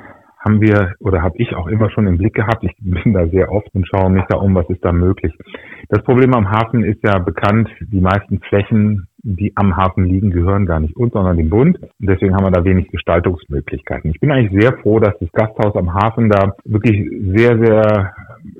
haben 0.46 0.60
wir 0.60 0.94
oder 1.00 1.22
habe 1.22 1.36
ich 1.38 1.54
auch 1.56 1.66
immer 1.66 1.90
schon 1.90 2.06
im 2.06 2.18
Blick 2.18 2.34
gehabt. 2.34 2.62
Ich 2.62 2.76
bin 2.78 3.12
da 3.12 3.26
sehr 3.26 3.50
oft 3.50 3.68
und 3.74 3.86
schaue 3.86 4.10
mich 4.10 4.22
da 4.28 4.36
um, 4.36 4.54
was 4.54 4.68
ist 4.70 4.84
da 4.84 4.92
möglich. 4.92 5.34
Das 5.88 6.02
Problem 6.04 6.34
am 6.34 6.50
Hafen 6.50 6.84
ist 6.84 7.02
ja 7.02 7.18
bekannt, 7.18 7.68
die 7.80 8.00
meisten 8.00 8.40
Flächen, 8.48 9.08
die 9.22 9.52
am 9.56 9.76
Hafen 9.76 10.04
liegen, 10.04 10.30
gehören 10.30 10.66
gar 10.66 10.78
nicht 10.78 10.96
uns, 10.96 11.12
sondern 11.12 11.36
dem 11.36 11.50
Bund. 11.50 11.78
Und 11.80 11.90
deswegen 11.98 12.34
haben 12.34 12.44
wir 12.44 12.52
da 12.52 12.64
wenig 12.64 12.88
Gestaltungsmöglichkeiten. 12.88 14.10
Ich 14.10 14.20
bin 14.20 14.30
eigentlich 14.30 14.60
sehr 14.60 14.72
froh, 14.78 15.00
dass 15.00 15.18
das 15.18 15.32
Gasthaus 15.32 15.74
am 15.74 15.92
Hafen 15.94 16.30
da 16.30 16.54
wirklich 16.64 17.08
sehr, 17.36 17.58
sehr 17.58 18.14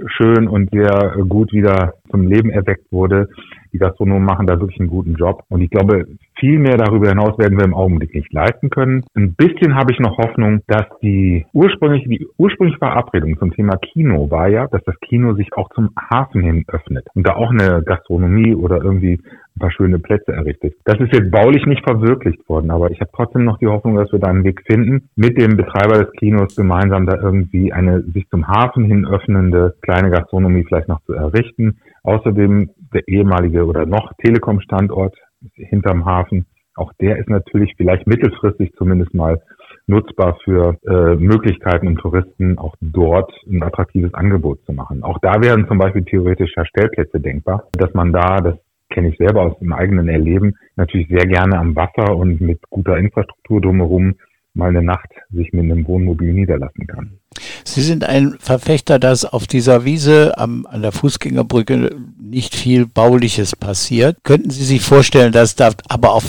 schön 0.09 0.49
und 0.49 0.71
sehr 0.71 1.15
gut 1.29 1.53
wieder 1.53 1.95
zum 2.11 2.27
Leben 2.27 2.51
erweckt 2.51 2.91
wurde. 2.91 3.29
Die 3.77 3.81
Gastronomen 3.81 4.25
machen 4.25 4.47
da 4.47 4.59
wirklich 4.59 4.81
einen 4.81 4.89
guten 4.89 5.17
Job. 5.17 5.43
Und 5.51 5.61
ich 5.61 5.69
glaube, 5.69 6.07
viel 6.39 6.59
mehr 6.59 6.79
darüber 6.79 7.11
hinaus 7.11 7.39
werden 7.39 7.59
wir 7.59 7.67
im 7.67 7.75
Augenblick 7.75 8.15
nicht 8.15 8.33
leisten 8.33 8.71
können. 8.71 9.05
Ein 9.15 9.35
bisschen 9.35 9.75
habe 9.75 9.93
ich 9.93 9.99
noch 9.99 10.17
Hoffnung, 10.17 10.63
dass 10.67 10.87
die 11.03 11.45
ursprüngliche, 11.53 12.09
die 12.09 12.27
ursprüngliche 12.39 12.79
Verabredung 12.79 13.39
zum 13.39 13.53
Thema 13.53 13.77
Kino 13.77 14.31
war 14.31 14.49
ja, 14.49 14.67
dass 14.67 14.83
das 14.85 14.99
Kino 15.01 15.35
sich 15.35 15.53
auch 15.55 15.69
zum 15.75 15.91
Hafen 16.11 16.41
hin 16.41 16.65
öffnet 16.69 17.07
und 17.15 17.27
da 17.27 17.35
auch 17.35 17.51
eine 17.51 17.83
Gastronomie 17.83 18.55
oder 18.55 18.83
irgendwie 18.83 19.21
ein 19.57 19.61
paar 19.61 19.71
schöne 19.71 19.99
Plätze 19.99 20.33
errichtet. 20.33 20.75
Das 20.85 21.01
ist 21.01 21.13
jetzt 21.13 21.31
baulich 21.31 21.65
nicht 21.67 21.83
verwirklicht 21.83 22.47
worden, 22.49 22.71
aber 22.71 22.91
ich 22.91 23.01
habe 23.01 23.11
trotzdem 23.15 23.45
noch 23.45 23.59
die 23.59 23.67
Hoffnung, 23.67 23.97
dass 23.97 24.13
wir 24.13 24.19
da 24.19 24.29
einen 24.29 24.45
Weg 24.45 24.63
finden, 24.67 25.09
mit 25.17 25.41
dem 25.41 25.57
Betreiber 25.57 26.05
des 26.05 26.13
Kinos 26.13 26.55
gemeinsam 26.57 27.07
da 27.07 27.17
irgendwie 27.17 27.73
eine 27.73 28.03
sich 28.03 28.29
zum 28.29 28.47
Hafen 28.47 28.85
hin 28.85 29.07
öffnende 29.07 29.75
kleine 29.83 30.11
Gastronomie 30.11 30.65
vielleicht 30.65 30.89
noch 30.89 31.03
zu 31.05 31.15
errichten. 31.15 31.79
Außerdem 32.07 32.71
der 32.95 33.07
ehemalige 33.09 33.67
oder 33.67 33.85
noch 33.85 34.13
Telekom-Standort 34.23 35.17
hinterm 35.55 36.05
Hafen. 36.07 36.47
Auch 36.77 36.93
der 37.01 37.17
ist 37.19 37.29
natürlich 37.29 37.75
vielleicht 37.77 38.07
mittelfristig 38.07 38.73
zumindest 38.79 39.13
mal 39.13 39.41
nutzbar 39.89 40.39
für 40.45 40.77
äh, 40.87 41.17
Möglichkeiten, 41.17 41.89
um 41.89 41.97
Touristen 41.97 42.59
auch 42.59 42.75
dort 42.81 43.33
ein 43.49 43.63
attraktives 43.63 44.15
Angebot 44.15 44.65
zu 44.67 44.73
machen. 44.73 45.03
Auch 45.03 45.19
da 45.21 45.41
wären 45.41 45.67
zum 45.67 45.79
Beispiel 45.79 46.05
theoretische 46.05 46.65
Stellplätze 46.67 47.21
denkbar, 47.21 47.65
dass 47.73 47.93
man 47.95 48.13
da, 48.13 48.37
das 48.37 48.57
kenne 48.91 49.09
ich 49.09 49.19
selber 49.19 49.43
aus 49.43 49.59
dem 49.59 49.73
eigenen 49.73 50.09
Erleben, 50.09 50.55
natürlich 50.77 51.09
sehr 51.09 51.27
gerne 51.27 51.59
am 51.59 51.75
Wasser 51.75 52.17
und 52.17 52.41
mit 52.41 52.61
guter 52.71 52.97
Infrastruktur 52.99 53.61
drumherum 53.61 54.15
mal 54.57 54.71
eine 54.71 54.83
Nacht 54.83 55.11
sich 55.31 55.53
mit 55.53 55.65
einem 55.65 55.87
Wohnmobil 55.87 56.33
niederlassen 56.33 56.87
kann. 56.87 57.19
Sie 57.65 57.83
sind 57.83 58.05
ein 58.05 58.37
Verfechter, 58.39 58.99
dass 58.99 59.25
auf 59.25 59.47
dieser 59.47 59.85
Wiese 59.85 60.39
am, 60.39 60.67
an 60.67 60.83
der 60.83 60.93
Fußgängerbrücke 60.93 61.95
nicht 62.19 62.55
viel 62.55 62.87
Bauliches 62.87 63.55
passiert. 63.55 64.19
Könnten 64.25 64.51
Sie 64.51 64.65
sich 64.65 64.83
vorstellen, 64.83 65.33
dass 65.33 65.55
da 65.55 65.71
aber 65.89 66.15
auch 66.15 66.23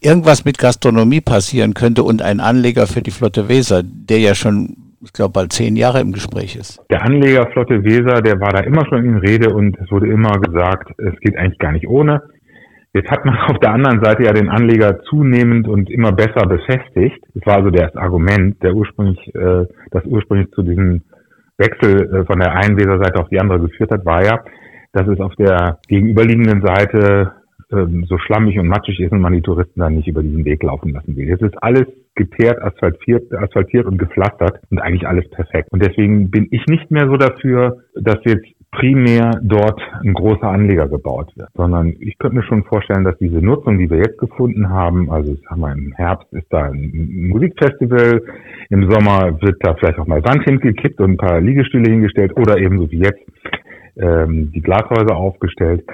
irgendwas 0.00 0.44
mit 0.44 0.58
Gastronomie 0.58 1.20
passieren 1.20 1.74
könnte 1.74 2.04
und 2.04 2.22
ein 2.22 2.40
Anleger 2.40 2.86
für 2.86 3.02
die 3.02 3.10
Flotte 3.10 3.48
Weser, 3.48 3.82
der 3.82 4.18
ja 4.18 4.34
schon 4.34 4.76
ich 5.04 5.12
glaube, 5.12 5.32
bald 5.32 5.52
zehn 5.52 5.76
Jahre 5.76 6.00
im 6.00 6.12
Gespräch 6.12 6.56
ist. 6.56 6.82
Der 6.90 7.02
Anleger 7.02 7.46
Flotte 7.52 7.84
Weser, 7.84 8.22
der 8.22 8.40
war 8.40 8.52
da 8.52 8.60
immer 8.60 8.86
schon 8.86 9.04
in 9.04 9.18
Rede 9.18 9.54
und 9.54 9.78
es 9.78 9.90
wurde 9.90 10.08
immer 10.08 10.32
gesagt, 10.40 10.92
es 10.98 11.18
geht 11.20 11.36
eigentlich 11.36 11.58
gar 11.58 11.72
nicht 11.72 11.86
ohne. 11.86 12.22
Jetzt 12.94 13.10
hat 13.10 13.24
man 13.24 13.36
auf 13.48 13.58
der 13.58 13.72
anderen 13.72 14.02
Seite 14.02 14.22
ja 14.24 14.32
den 14.32 14.48
Anleger 14.48 15.00
zunehmend 15.02 15.68
und 15.68 15.90
immer 15.90 16.12
besser 16.12 16.46
befestigt. 16.46 17.22
Das 17.34 17.46
war 17.46 17.56
also 17.56 17.70
das 17.70 17.94
Argument, 17.96 18.62
der 18.62 18.74
ursprünglich, 18.74 19.18
äh, 19.34 19.66
das 19.90 20.04
ursprünglich 20.06 20.50
zu 20.52 20.62
diesem 20.62 21.02
Wechsel 21.58 22.14
äh, 22.14 22.24
von 22.24 22.38
der 22.38 22.52
einen 22.52 22.78
Weserseite 22.78 23.20
auf 23.20 23.28
die 23.28 23.40
andere 23.40 23.60
geführt 23.60 23.90
hat, 23.90 24.04
war 24.04 24.24
ja, 24.24 24.42
dass 24.92 25.08
es 25.08 25.20
auf 25.20 25.34
der 25.34 25.78
gegenüberliegenden 25.88 26.62
Seite 26.62 27.32
ähm, 27.72 28.04
so 28.08 28.18
schlammig 28.18 28.58
und 28.58 28.68
matschig 28.68 29.00
ist 29.00 29.12
und 29.12 29.20
man 29.20 29.32
die 29.32 29.42
Touristen 29.42 29.80
dann 29.80 29.96
nicht 29.96 30.08
über 30.08 30.22
diesen 30.22 30.44
Weg 30.44 30.62
laufen 30.62 30.92
lassen 30.92 31.16
will. 31.16 31.26
Jetzt 31.26 31.42
ist 31.42 31.60
alles 31.62 31.86
geteert, 32.14 32.62
asphaltiert, 32.62 33.32
asphaltiert 33.34 33.86
und 33.86 33.98
gepflastert 33.98 34.60
und 34.70 34.78
eigentlich 34.78 35.06
alles 35.08 35.28
perfekt. 35.30 35.68
Und 35.72 35.82
deswegen 35.82 36.30
bin 36.30 36.46
ich 36.50 36.64
nicht 36.66 36.90
mehr 36.90 37.08
so 37.08 37.16
dafür, 37.16 37.78
dass 37.94 38.18
jetzt 38.24 38.46
primär 38.74 39.40
dort 39.42 39.80
ein 40.02 40.14
großer 40.14 40.48
Anleger 40.48 40.88
gebaut 40.88 41.32
wird, 41.36 41.48
sondern 41.54 41.94
ich 42.00 42.18
könnte 42.18 42.36
mir 42.36 42.42
schon 42.42 42.64
vorstellen, 42.64 43.04
dass 43.04 43.16
diese 43.18 43.38
Nutzung, 43.38 43.78
die 43.78 43.88
wir 43.88 43.98
jetzt 43.98 44.18
gefunden 44.18 44.68
haben, 44.68 45.10
also 45.10 45.34
sagen 45.48 45.60
wir 45.60 45.72
im 45.72 45.92
Herbst 45.92 46.32
ist 46.32 46.46
da 46.50 46.64
ein 46.64 47.28
Musikfestival, 47.28 48.22
im 48.70 48.90
Sommer 48.90 49.40
wird 49.40 49.56
da 49.60 49.74
vielleicht 49.74 49.98
auch 49.98 50.06
mal 50.06 50.22
Sand 50.24 50.44
hingekippt 50.44 51.00
und 51.00 51.12
ein 51.12 51.16
paar 51.16 51.40
Liegestühle 51.40 51.90
hingestellt 51.90 52.36
oder 52.36 52.58
ebenso 52.58 52.90
wie 52.90 53.00
jetzt 53.00 53.20
ähm, 53.96 54.50
die 54.52 54.60
Glashäuser 54.60 55.16
aufgestellt. 55.16 55.84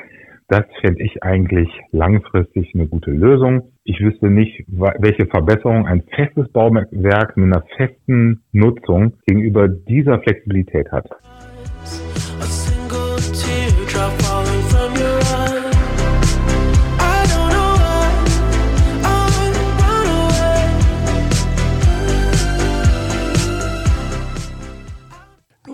Das 0.48 0.64
fände 0.80 1.04
ich 1.04 1.22
eigentlich 1.22 1.68
langfristig 1.92 2.72
eine 2.74 2.88
gute 2.88 3.12
Lösung. 3.12 3.70
Ich 3.84 4.00
wüsste 4.00 4.30
nicht, 4.30 4.64
welche 4.68 5.26
Verbesserung 5.26 5.86
ein 5.86 6.02
festes 6.16 6.50
Bauwerk 6.50 7.36
mit 7.36 7.54
einer 7.54 7.62
festen 7.76 8.42
Nutzung 8.50 9.12
gegenüber 9.26 9.68
dieser 9.68 10.18
Flexibilität 10.18 10.90
hat. 10.90 11.06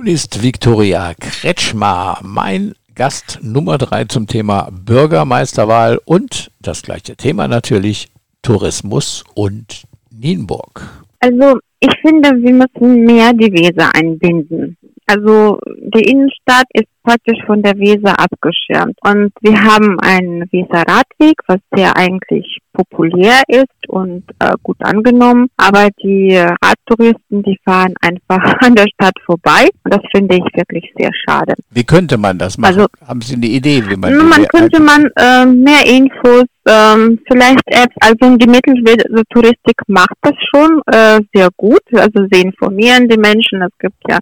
Ist 0.06 0.40
Viktoria 0.40 1.14
Kretschmar 1.18 2.20
mein 2.22 2.74
Gast 2.94 3.40
Nummer 3.42 3.76
drei 3.76 4.04
zum 4.04 4.28
Thema 4.28 4.68
Bürgermeisterwahl 4.70 5.98
und 6.04 6.52
das 6.60 6.82
gleiche 6.82 7.16
Thema 7.16 7.48
natürlich 7.48 8.06
Tourismus 8.40 9.24
und 9.34 9.82
Nienburg. 10.12 11.04
Also 11.18 11.58
ich 11.80 11.90
finde, 12.02 12.28
wir 12.40 12.52
müssen 12.52 13.04
mehr 13.04 13.32
die 13.32 13.52
Weser 13.52 13.92
einbinden. 13.96 14.76
Also 15.06 15.58
die 15.94 16.10
Innenstadt 16.10 16.66
ist 16.72 16.88
praktisch 17.06 17.38
von 17.46 17.62
der 17.62 17.78
Weser 17.78 18.18
abgeschirmt. 18.18 18.98
Und 19.02 19.32
wir 19.40 19.62
haben 19.62 19.98
einen 20.00 20.42
Weser 20.50 20.82
Radweg, 20.82 21.36
was 21.46 21.58
sehr 21.74 21.96
eigentlich 21.96 22.58
populär 22.72 23.42
ist 23.46 23.88
und 23.88 24.24
äh, 24.40 24.52
gut 24.62 24.76
angenommen. 24.80 25.46
Aber 25.56 25.88
die 26.02 26.36
Radtouristen, 26.36 27.42
die 27.44 27.58
fahren 27.64 27.94
einfach 28.00 28.42
an 28.60 28.74
der 28.74 28.86
Stadt 28.94 29.14
vorbei. 29.24 29.68
Und 29.84 29.94
das 29.94 30.02
finde 30.12 30.36
ich 30.36 30.44
wirklich 30.54 30.92
sehr 30.98 31.10
schade. 31.26 31.54
Wie 31.70 31.84
könnte 31.84 32.18
man 32.18 32.38
das 32.38 32.58
machen? 32.58 32.74
Also, 32.74 32.86
haben 33.06 33.20
Sie 33.20 33.36
eine 33.36 33.46
Idee, 33.46 33.82
wie 33.88 33.96
man 33.96 34.28
Man 34.28 34.44
könnte 34.48 34.80
man 34.80 35.06
äh, 35.16 35.46
mehr 35.46 35.86
Infos, 35.86 36.46
ähm, 36.68 37.20
vielleicht 37.30 37.62
Apps, 37.66 37.94
also 38.00 38.36
die 38.36 38.48
Mitteltouristik 38.48 39.76
macht 39.86 40.16
das 40.22 40.34
schon 40.52 40.80
äh, 40.86 41.20
sehr 41.32 41.48
gut. 41.56 41.82
Also 41.92 42.26
sie 42.30 42.40
informieren 42.40 43.08
die 43.08 43.18
Menschen. 43.18 43.62
Es 43.62 43.72
gibt 43.78 43.96
ja 44.08 44.18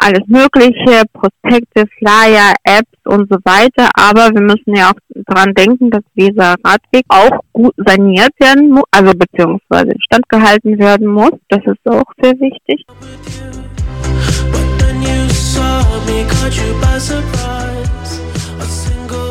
alles 0.00 0.26
Mögliche, 0.26 1.02
Prospekte, 1.12 1.86
Flyer, 1.98 2.54
Apps 2.64 2.98
und 3.04 3.30
so 3.30 3.38
weiter. 3.44 3.88
Aber 3.94 4.34
wir 4.34 4.42
müssen 4.42 4.74
ja 4.74 4.90
auch 4.90 5.22
daran 5.26 5.54
denken, 5.54 5.90
dass 5.90 6.02
dieser 6.14 6.54
Radweg 6.64 7.04
auch 7.08 7.40
gut 7.52 7.74
saniert 7.76 8.32
werden 8.38 8.70
muss, 8.70 8.84
also 8.90 9.12
beziehungsweise 9.12 9.92
instand 9.92 10.28
gehalten 10.28 10.78
werden 10.78 11.06
muss. 11.06 11.32
Das 11.48 11.64
ist 11.64 11.86
auch 11.86 12.10
sehr 12.20 12.34
wichtig. 12.40 12.84
Me, 16.06 16.24
caught 16.26 16.56
you 16.56 16.74
by 16.80 16.98
surprise. 16.98 18.20
A 18.58 18.64
single 18.64 19.29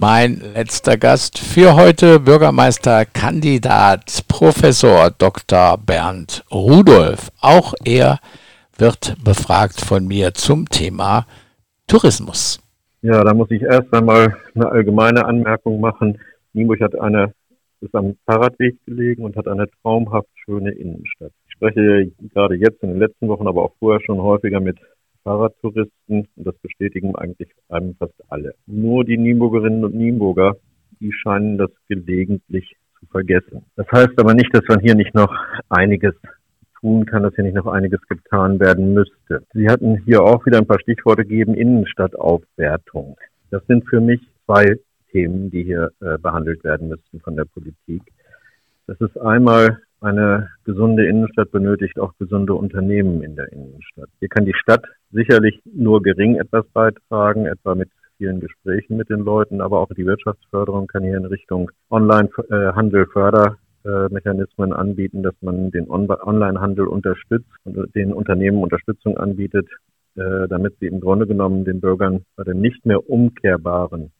mein 0.00 0.40
letzter 0.54 0.96
Gast 0.96 1.38
für 1.38 1.74
heute, 1.74 2.20
Bürgermeisterkandidat 2.20 4.24
Professor 4.28 5.10
Dr. 5.10 5.78
Bernd 5.78 6.44
Rudolf. 6.52 7.30
Auch 7.40 7.74
er 7.84 8.18
wird 8.76 9.16
befragt 9.24 9.80
von 9.80 10.06
mir 10.06 10.34
zum 10.34 10.68
Thema 10.68 11.26
Tourismus. 11.86 12.60
Ja, 13.02 13.24
da 13.24 13.32
muss 13.32 13.50
ich 13.50 13.62
erst 13.62 13.92
einmal 13.94 14.36
eine 14.54 14.68
allgemeine 14.68 15.24
Anmerkung 15.24 15.80
machen. 15.80 16.18
Nienburg 16.52 16.80
hat 16.80 16.98
eine, 16.98 17.32
ist 17.80 17.94
am 17.94 18.16
Fahrradweg 18.26 18.76
gelegen 18.84 19.24
und 19.24 19.36
hat 19.36 19.48
eine 19.48 19.66
traumhaft 19.82 20.28
schöne 20.44 20.72
Innenstadt. 20.72 21.32
Ich 21.46 21.54
spreche 21.54 22.10
gerade 22.34 22.56
jetzt 22.56 22.82
in 22.82 22.90
den 22.90 22.98
letzten 22.98 23.28
Wochen, 23.28 23.46
aber 23.46 23.62
auch 23.62 23.72
vorher 23.78 24.00
schon 24.04 24.20
häufiger 24.20 24.60
mit 24.60 24.76
Fahrradtouristen 25.26 26.28
und 26.36 26.46
das 26.46 26.56
bestätigen 26.58 27.16
eigentlich 27.16 27.50
einem 27.68 27.96
fast 27.96 28.14
alle. 28.28 28.54
Nur 28.66 29.04
die 29.04 29.18
Nienburgerinnen 29.18 29.84
und 29.84 29.96
Nienburger, 29.96 30.56
die 31.00 31.12
scheinen 31.12 31.58
das 31.58 31.70
gelegentlich 31.88 32.76
zu 33.00 33.06
vergessen. 33.06 33.64
Das 33.74 33.86
heißt 33.90 34.12
aber 34.18 34.34
nicht, 34.34 34.54
dass 34.54 34.62
man 34.68 34.78
hier 34.78 34.94
nicht 34.94 35.14
noch 35.16 35.34
einiges 35.68 36.14
tun 36.80 37.06
kann, 37.06 37.24
dass 37.24 37.34
hier 37.34 37.42
nicht 37.42 37.56
noch 37.56 37.66
einiges 37.66 38.00
getan 38.08 38.60
werden 38.60 38.94
müsste. 38.94 39.42
Sie 39.52 39.68
hatten 39.68 39.96
hier 40.04 40.22
auch 40.22 40.46
wieder 40.46 40.58
ein 40.58 40.66
paar 40.66 40.80
Stichworte 40.80 41.24
gegeben, 41.24 41.54
Innenstadtaufwertung. 41.54 43.16
Das 43.50 43.66
sind 43.66 43.84
für 43.88 44.00
mich 44.00 44.20
zwei 44.44 44.78
Themen, 45.10 45.50
die 45.50 45.64
hier 45.64 45.90
äh, 46.00 46.18
behandelt 46.18 46.62
werden 46.62 46.88
müssten 46.88 47.18
von 47.18 47.34
der 47.34 47.46
Politik. 47.46 48.02
Das 48.86 49.00
ist 49.00 49.18
einmal 49.20 49.80
eine 50.00 50.50
gesunde 50.64 51.06
Innenstadt 51.06 51.50
benötigt 51.50 51.98
auch 51.98 52.12
gesunde 52.18 52.54
Unternehmen 52.54 53.22
in 53.22 53.34
der 53.34 53.50
Innenstadt. 53.50 54.08
Hier 54.20 54.28
kann 54.28 54.44
die 54.44 54.54
Stadt 54.54 54.84
sicherlich 55.10 55.60
nur 55.64 56.02
gering 56.02 56.36
etwas 56.36 56.66
beitragen, 56.72 57.46
etwa 57.46 57.74
mit 57.74 57.90
vielen 58.18 58.40
Gesprächen 58.40 58.96
mit 58.96 59.10
den 59.10 59.20
Leuten, 59.20 59.60
aber 59.60 59.80
auch 59.80 59.88
die 59.96 60.06
Wirtschaftsförderung 60.06 60.86
kann 60.86 61.02
hier 61.02 61.16
in 61.16 61.26
Richtung 61.26 61.70
Online-Handel 61.90 63.02
äh, 63.02 63.06
fördern 63.06 63.56
äh, 63.84 64.08
Mechanismen 64.12 64.72
anbieten, 64.72 65.22
dass 65.22 65.34
man 65.40 65.70
den 65.70 65.88
On 65.88 66.08
Onlinehandel 66.10 66.86
unterstützt 66.86 67.50
und 67.64 67.94
den 67.94 68.12
Unternehmen 68.12 68.62
Unterstützung 68.62 69.16
anbietet, 69.16 69.68
äh, 70.16 70.48
damit 70.48 70.76
sie 70.80 70.86
im 70.86 71.00
Grunde 71.00 71.26
genommen 71.26 71.64
den 71.64 71.80
Bürgern 71.80 72.24
bei 72.36 72.44
der 72.44 72.54
nicht 72.54 72.84
mehr 72.84 73.08
umkehrbaren 73.08 74.10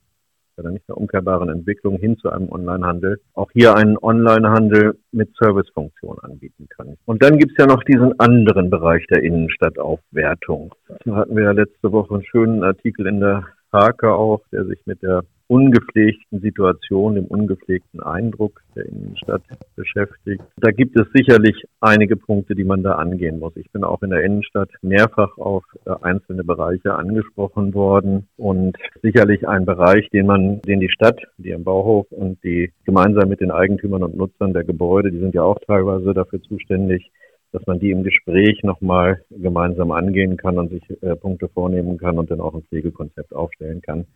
bei 0.56 0.62
der 0.62 0.72
nicht 0.72 0.88
mehr 0.88 0.96
umkehrbaren 0.96 1.48
Entwicklung 1.48 1.98
hin 1.98 2.16
zu 2.18 2.30
einem 2.30 2.50
Onlinehandel 2.50 3.20
auch 3.34 3.50
hier 3.52 3.74
einen 3.76 3.96
Onlinehandel 4.00 4.98
mit 5.12 5.34
Servicefunktion 5.36 6.18
anbieten 6.20 6.66
kann. 6.68 6.96
Und 7.04 7.22
dann 7.22 7.38
gibt 7.38 7.52
es 7.52 7.58
ja 7.58 7.66
noch 7.66 7.84
diesen 7.84 8.18
anderen 8.18 8.70
Bereich 8.70 9.06
der 9.08 9.22
Innenstadtaufwertung. 9.22 10.74
Da 11.04 11.14
hatten 11.14 11.36
wir 11.36 11.44
ja 11.44 11.52
letzte 11.52 11.92
Woche 11.92 12.14
einen 12.14 12.24
schönen 12.24 12.64
Artikel 12.64 13.06
in 13.06 13.20
der 13.20 13.44
Hake 13.72 14.12
auch, 14.12 14.42
der 14.52 14.64
sich 14.64 14.80
mit 14.86 15.02
der 15.02 15.22
ungepflegten 15.48 16.40
Situation, 16.40 17.14
dem 17.14 17.26
ungepflegten 17.26 18.02
Eindruck 18.02 18.62
der 18.74 18.86
Innenstadt 18.86 19.42
beschäftigt. 19.76 20.42
Da 20.56 20.70
gibt 20.70 20.98
es 20.98 21.06
sicherlich 21.14 21.64
einige 21.80 22.16
Punkte, 22.16 22.54
die 22.54 22.64
man 22.64 22.82
da 22.82 22.92
angehen 22.92 23.38
muss. 23.38 23.56
Ich 23.56 23.70
bin 23.70 23.84
auch 23.84 24.02
in 24.02 24.10
der 24.10 24.24
Innenstadt 24.24 24.70
mehrfach 24.82 25.38
auf 25.38 25.64
äh, 25.84 25.92
einzelne 26.02 26.42
Bereiche 26.42 26.94
angesprochen 26.94 27.74
worden 27.74 28.26
und 28.36 28.76
sicherlich 29.02 29.46
ein 29.46 29.64
Bereich, 29.64 30.08
den 30.10 30.26
man, 30.26 30.60
den 30.62 30.80
die 30.80 30.90
Stadt, 30.90 31.20
die 31.38 31.50
im 31.50 31.64
Bauhof 31.64 32.10
und 32.10 32.42
die 32.42 32.72
gemeinsam 32.84 33.28
mit 33.28 33.40
den 33.40 33.52
Eigentümern 33.52 34.02
und 34.02 34.16
Nutzern 34.16 34.52
der 34.52 34.64
Gebäude, 34.64 35.12
die 35.12 35.20
sind 35.20 35.34
ja 35.34 35.42
auch 35.42 35.58
teilweise 35.66 36.12
dafür 36.12 36.42
zuständig, 36.42 37.10
dass 37.52 37.66
man 37.66 37.78
die 37.78 37.90
im 37.90 38.02
Gespräch 38.02 38.62
nochmal 38.62 39.22
gemeinsam 39.30 39.92
angehen 39.92 40.36
kann 40.36 40.58
und 40.58 40.70
sich 40.70 41.02
äh, 41.02 41.16
Punkte 41.16 41.48
vornehmen 41.48 41.98
kann 41.98 42.18
und 42.18 42.30
dann 42.30 42.40
auch 42.40 42.54
ein 42.54 42.62
Pflegekonzept 42.62 43.34
aufstellen 43.34 43.80
kann. 43.82 44.06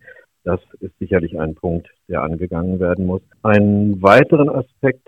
Das 0.43 0.59
ist 0.79 0.97
sicherlich 0.99 1.39
ein 1.39 1.55
Punkt, 1.55 1.87
der 2.07 2.23
angegangen 2.23 2.79
werden 2.79 3.05
muss. 3.05 3.21
Einen 3.43 4.01
weiteren 4.01 4.49
Aspekt 4.49 5.07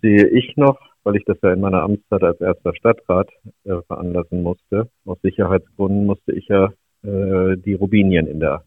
sehe 0.00 0.26
ich 0.28 0.56
noch, 0.56 0.78
weil 1.02 1.16
ich 1.16 1.24
das 1.24 1.38
ja 1.42 1.52
in 1.52 1.60
meiner 1.60 1.82
Amtszeit 1.82 2.22
als 2.22 2.40
erster 2.40 2.74
Stadtrat 2.74 3.28
äh, 3.64 3.82
veranlassen 3.86 4.42
musste. 4.42 4.88
Aus 5.04 5.18
Sicherheitsgründen 5.22 6.06
musste 6.06 6.32
ich 6.32 6.46
ja 6.48 6.72
äh, 7.02 7.56
die 7.56 7.74
Rubinien 7.74 8.26
in 8.26 8.40
der 8.40 8.64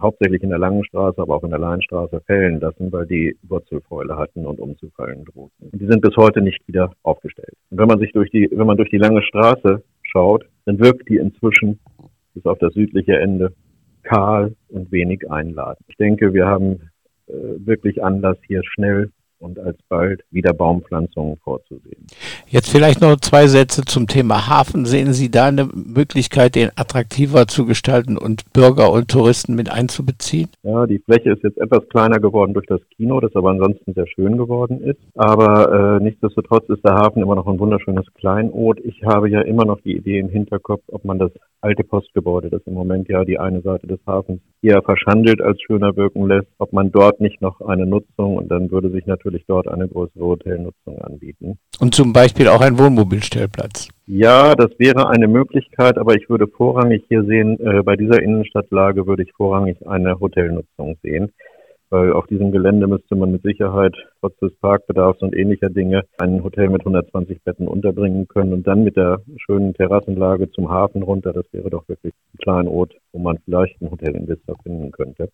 hauptsächlich 0.00 0.42
in 0.42 0.50
der 0.50 0.58
Langen 0.58 0.84
Straße, 0.84 1.20
aber 1.20 1.36
auch 1.36 1.44
in 1.44 1.50
der 1.50 1.58
Leinstraße 1.58 2.20
fällen 2.26 2.60
lassen, 2.60 2.92
weil 2.92 3.06
die 3.06 3.36
Wurzelfäule 3.42 4.16
hatten 4.16 4.46
und 4.46 4.58
umzufallen 4.58 5.24
drohten. 5.24 5.70
Die 5.72 5.86
sind 5.86 6.00
bis 6.00 6.16
heute 6.16 6.40
nicht 6.40 6.66
wieder 6.66 6.90
aufgestellt. 7.02 7.54
Und 7.70 7.78
wenn 7.78 7.88
man 7.88 7.98
sich 7.98 8.12
durch 8.12 8.30
die, 8.30 8.48
wenn 8.52 8.66
man 8.66 8.76
durch 8.76 8.90
die 8.90 8.98
Lange 8.98 9.22
Straße 9.22 9.82
schaut, 10.02 10.46
dann 10.64 10.78
wirkt 10.78 11.08
die 11.08 11.16
inzwischen 11.16 11.78
bis 12.34 12.44
auf 12.44 12.58
das 12.58 12.74
südliche 12.74 13.18
Ende 13.18 13.52
kahl 14.02 14.54
und 14.68 14.92
wenig 14.92 15.30
einladend. 15.30 15.84
Ich 15.88 15.96
denke, 15.96 16.32
wir 16.32 16.46
haben 16.46 16.90
äh, 17.26 17.32
wirklich 17.58 18.02
Anlass, 18.02 18.38
hier 18.46 18.62
schnell 18.64 19.10
und 19.38 19.58
alsbald 19.58 20.22
wieder 20.30 20.52
Baumpflanzungen 20.52 21.36
vorzusehen. 21.38 22.06
Jetzt 22.48 22.70
vielleicht 22.70 23.00
noch 23.00 23.16
zwei 23.16 23.46
Sätze 23.46 23.82
zum 23.84 24.06
Thema 24.06 24.48
Hafen. 24.48 24.86
Sehen 24.86 25.12
Sie 25.12 25.30
da 25.30 25.46
eine 25.46 25.66
Möglichkeit, 25.66 26.54
den 26.54 26.70
attraktiver 26.76 27.46
zu 27.46 27.66
gestalten 27.66 28.16
und 28.16 28.52
Bürger 28.52 28.92
und 28.92 29.08
Touristen 29.08 29.54
mit 29.54 29.70
einzubeziehen? 29.70 30.48
Ja, 30.62 30.86
die 30.86 30.98
Fläche 30.98 31.32
ist 31.32 31.42
jetzt 31.42 31.58
etwas 31.58 31.88
kleiner 31.88 32.20
geworden 32.20 32.54
durch 32.54 32.66
das 32.66 32.80
Kino, 32.96 33.20
das 33.20 33.34
aber 33.34 33.50
ansonsten 33.50 33.94
sehr 33.94 34.06
schön 34.06 34.36
geworden 34.36 34.80
ist. 34.80 35.00
Aber 35.14 35.98
äh, 36.00 36.02
nichtsdestotrotz 36.02 36.68
ist 36.68 36.84
der 36.84 36.94
Hafen 36.94 37.22
immer 37.22 37.34
noch 37.34 37.46
ein 37.46 37.58
wunderschönes 37.58 38.06
Kleinod. 38.14 38.80
Ich 38.80 39.04
habe 39.04 39.28
ja 39.28 39.40
immer 39.42 39.64
noch 39.64 39.80
die 39.80 39.96
Idee 39.96 40.18
im 40.18 40.28
Hinterkopf, 40.28 40.82
ob 40.88 41.04
man 41.04 41.18
das 41.18 41.32
alte 41.60 41.84
Postgebäude, 41.84 42.50
das 42.50 42.62
im 42.66 42.74
Moment 42.74 43.08
ja 43.08 43.24
die 43.24 43.38
eine 43.38 43.60
Seite 43.60 43.86
des 43.86 43.98
Hafens 44.06 44.40
eher 44.66 44.82
verschandelt 44.82 45.40
als 45.40 45.60
schöner 45.62 45.96
wirken 45.96 46.26
lässt, 46.26 46.48
ob 46.58 46.72
man 46.72 46.90
dort 46.90 47.20
nicht 47.20 47.40
noch 47.40 47.60
eine 47.60 47.86
Nutzung 47.86 48.36
und 48.36 48.48
dann 48.50 48.70
würde 48.70 48.90
sich 48.90 49.06
natürlich 49.06 49.44
dort 49.46 49.68
eine 49.68 49.88
größere 49.88 50.24
Hotelnutzung 50.24 51.00
anbieten. 51.00 51.58
Und 51.80 51.94
zum 51.94 52.12
Beispiel 52.12 52.48
auch 52.48 52.60
ein 52.60 52.78
Wohnmobilstellplatz. 52.78 53.88
Ja, 54.06 54.54
das 54.54 54.70
wäre 54.78 55.08
eine 55.08 55.28
Möglichkeit, 55.28 55.98
aber 55.98 56.14
ich 56.14 56.28
würde 56.28 56.46
vorrangig 56.46 57.04
hier 57.08 57.24
sehen, 57.24 57.58
äh, 57.60 57.82
bei 57.82 57.96
dieser 57.96 58.22
Innenstadtlage 58.22 59.06
würde 59.06 59.22
ich 59.22 59.32
vorrangig 59.32 59.86
eine 59.86 60.18
Hotelnutzung 60.20 60.96
sehen 61.02 61.32
weil 61.90 62.12
auf 62.12 62.26
diesem 62.26 62.52
Gelände 62.52 62.86
müsste 62.86 63.14
man 63.14 63.32
mit 63.32 63.42
Sicherheit 63.42 63.94
trotz 64.20 64.36
des 64.38 64.54
Parkbedarfs 64.56 65.22
und 65.22 65.34
ähnlicher 65.34 65.70
Dinge 65.70 66.02
ein 66.18 66.42
Hotel 66.42 66.68
mit 66.68 66.80
120 66.80 67.42
Betten 67.42 67.68
unterbringen 67.68 68.26
können 68.28 68.52
und 68.52 68.66
dann 68.66 68.84
mit 68.84 68.96
der 68.96 69.22
schönen 69.36 69.74
Terrassenlage 69.74 70.50
zum 70.50 70.70
Hafen 70.70 71.02
runter, 71.02 71.32
das 71.32 71.46
wäre 71.52 71.70
doch 71.70 71.88
wirklich 71.88 72.14
ein 72.34 72.38
kleiner 72.38 72.70
Ort, 72.70 72.94
wo 73.12 73.18
man 73.18 73.38
vielleicht 73.44 73.80
ein 73.80 73.90
Hotelinvestor 73.90 74.56
finden 74.62 74.90
könnte. 74.90 75.30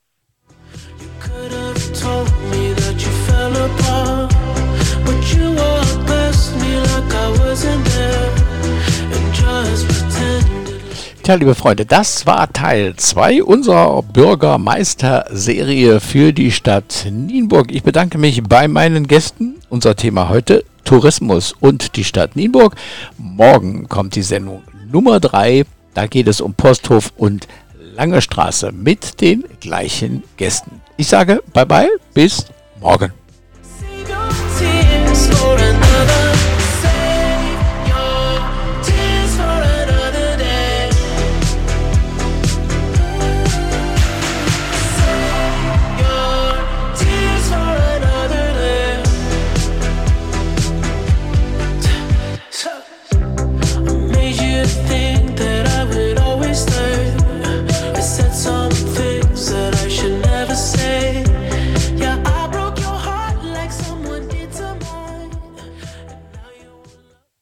Tja, 11.22 11.37
liebe 11.37 11.54
Freunde, 11.54 11.87
das 11.87 12.26
war 12.26 12.52
Teil 12.52 12.96
2 12.96 13.44
unserer 13.44 14.02
Bürgermeister-Serie 14.02 16.00
für 16.00 16.32
die 16.32 16.50
Stadt 16.50 17.06
Nienburg. 17.08 17.70
Ich 17.70 17.85
bedanke 17.85 18.18
mich 18.18 18.42
bei 18.42 18.66
meinen 18.66 19.06
Gästen. 19.06 19.54
Unser 19.68 19.94
Thema 19.94 20.28
heute 20.28 20.64
Tourismus 20.82 21.54
und 21.61 21.94
die 21.94 22.02
Stadt 22.02 22.35
Nienburg. 22.35 22.74
Morgen 23.18 23.88
kommt 23.88 24.16
die 24.16 24.22
Sendung 24.22 24.64
Nummer 24.90 25.20
3. 25.20 25.64
Da 25.94 26.08
geht 26.08 26.26
es 26.26 26.40
um 26.40 26.54
Posthof 26.54 27.12
und 27.16 27.46
Lange 27.94 28.20
Straße 28.20 28.72
mit 28.72 29.20
den 29.20 29.44
gleichen 29.61 30.24
Gästen. 30.38 30.80
Ich 30.96 31.06
sage 31.06 31.40
bye 31.52 31.66
bye, 31.66 31.88
bis 32.14 32.46
morgen. 32.80 33.12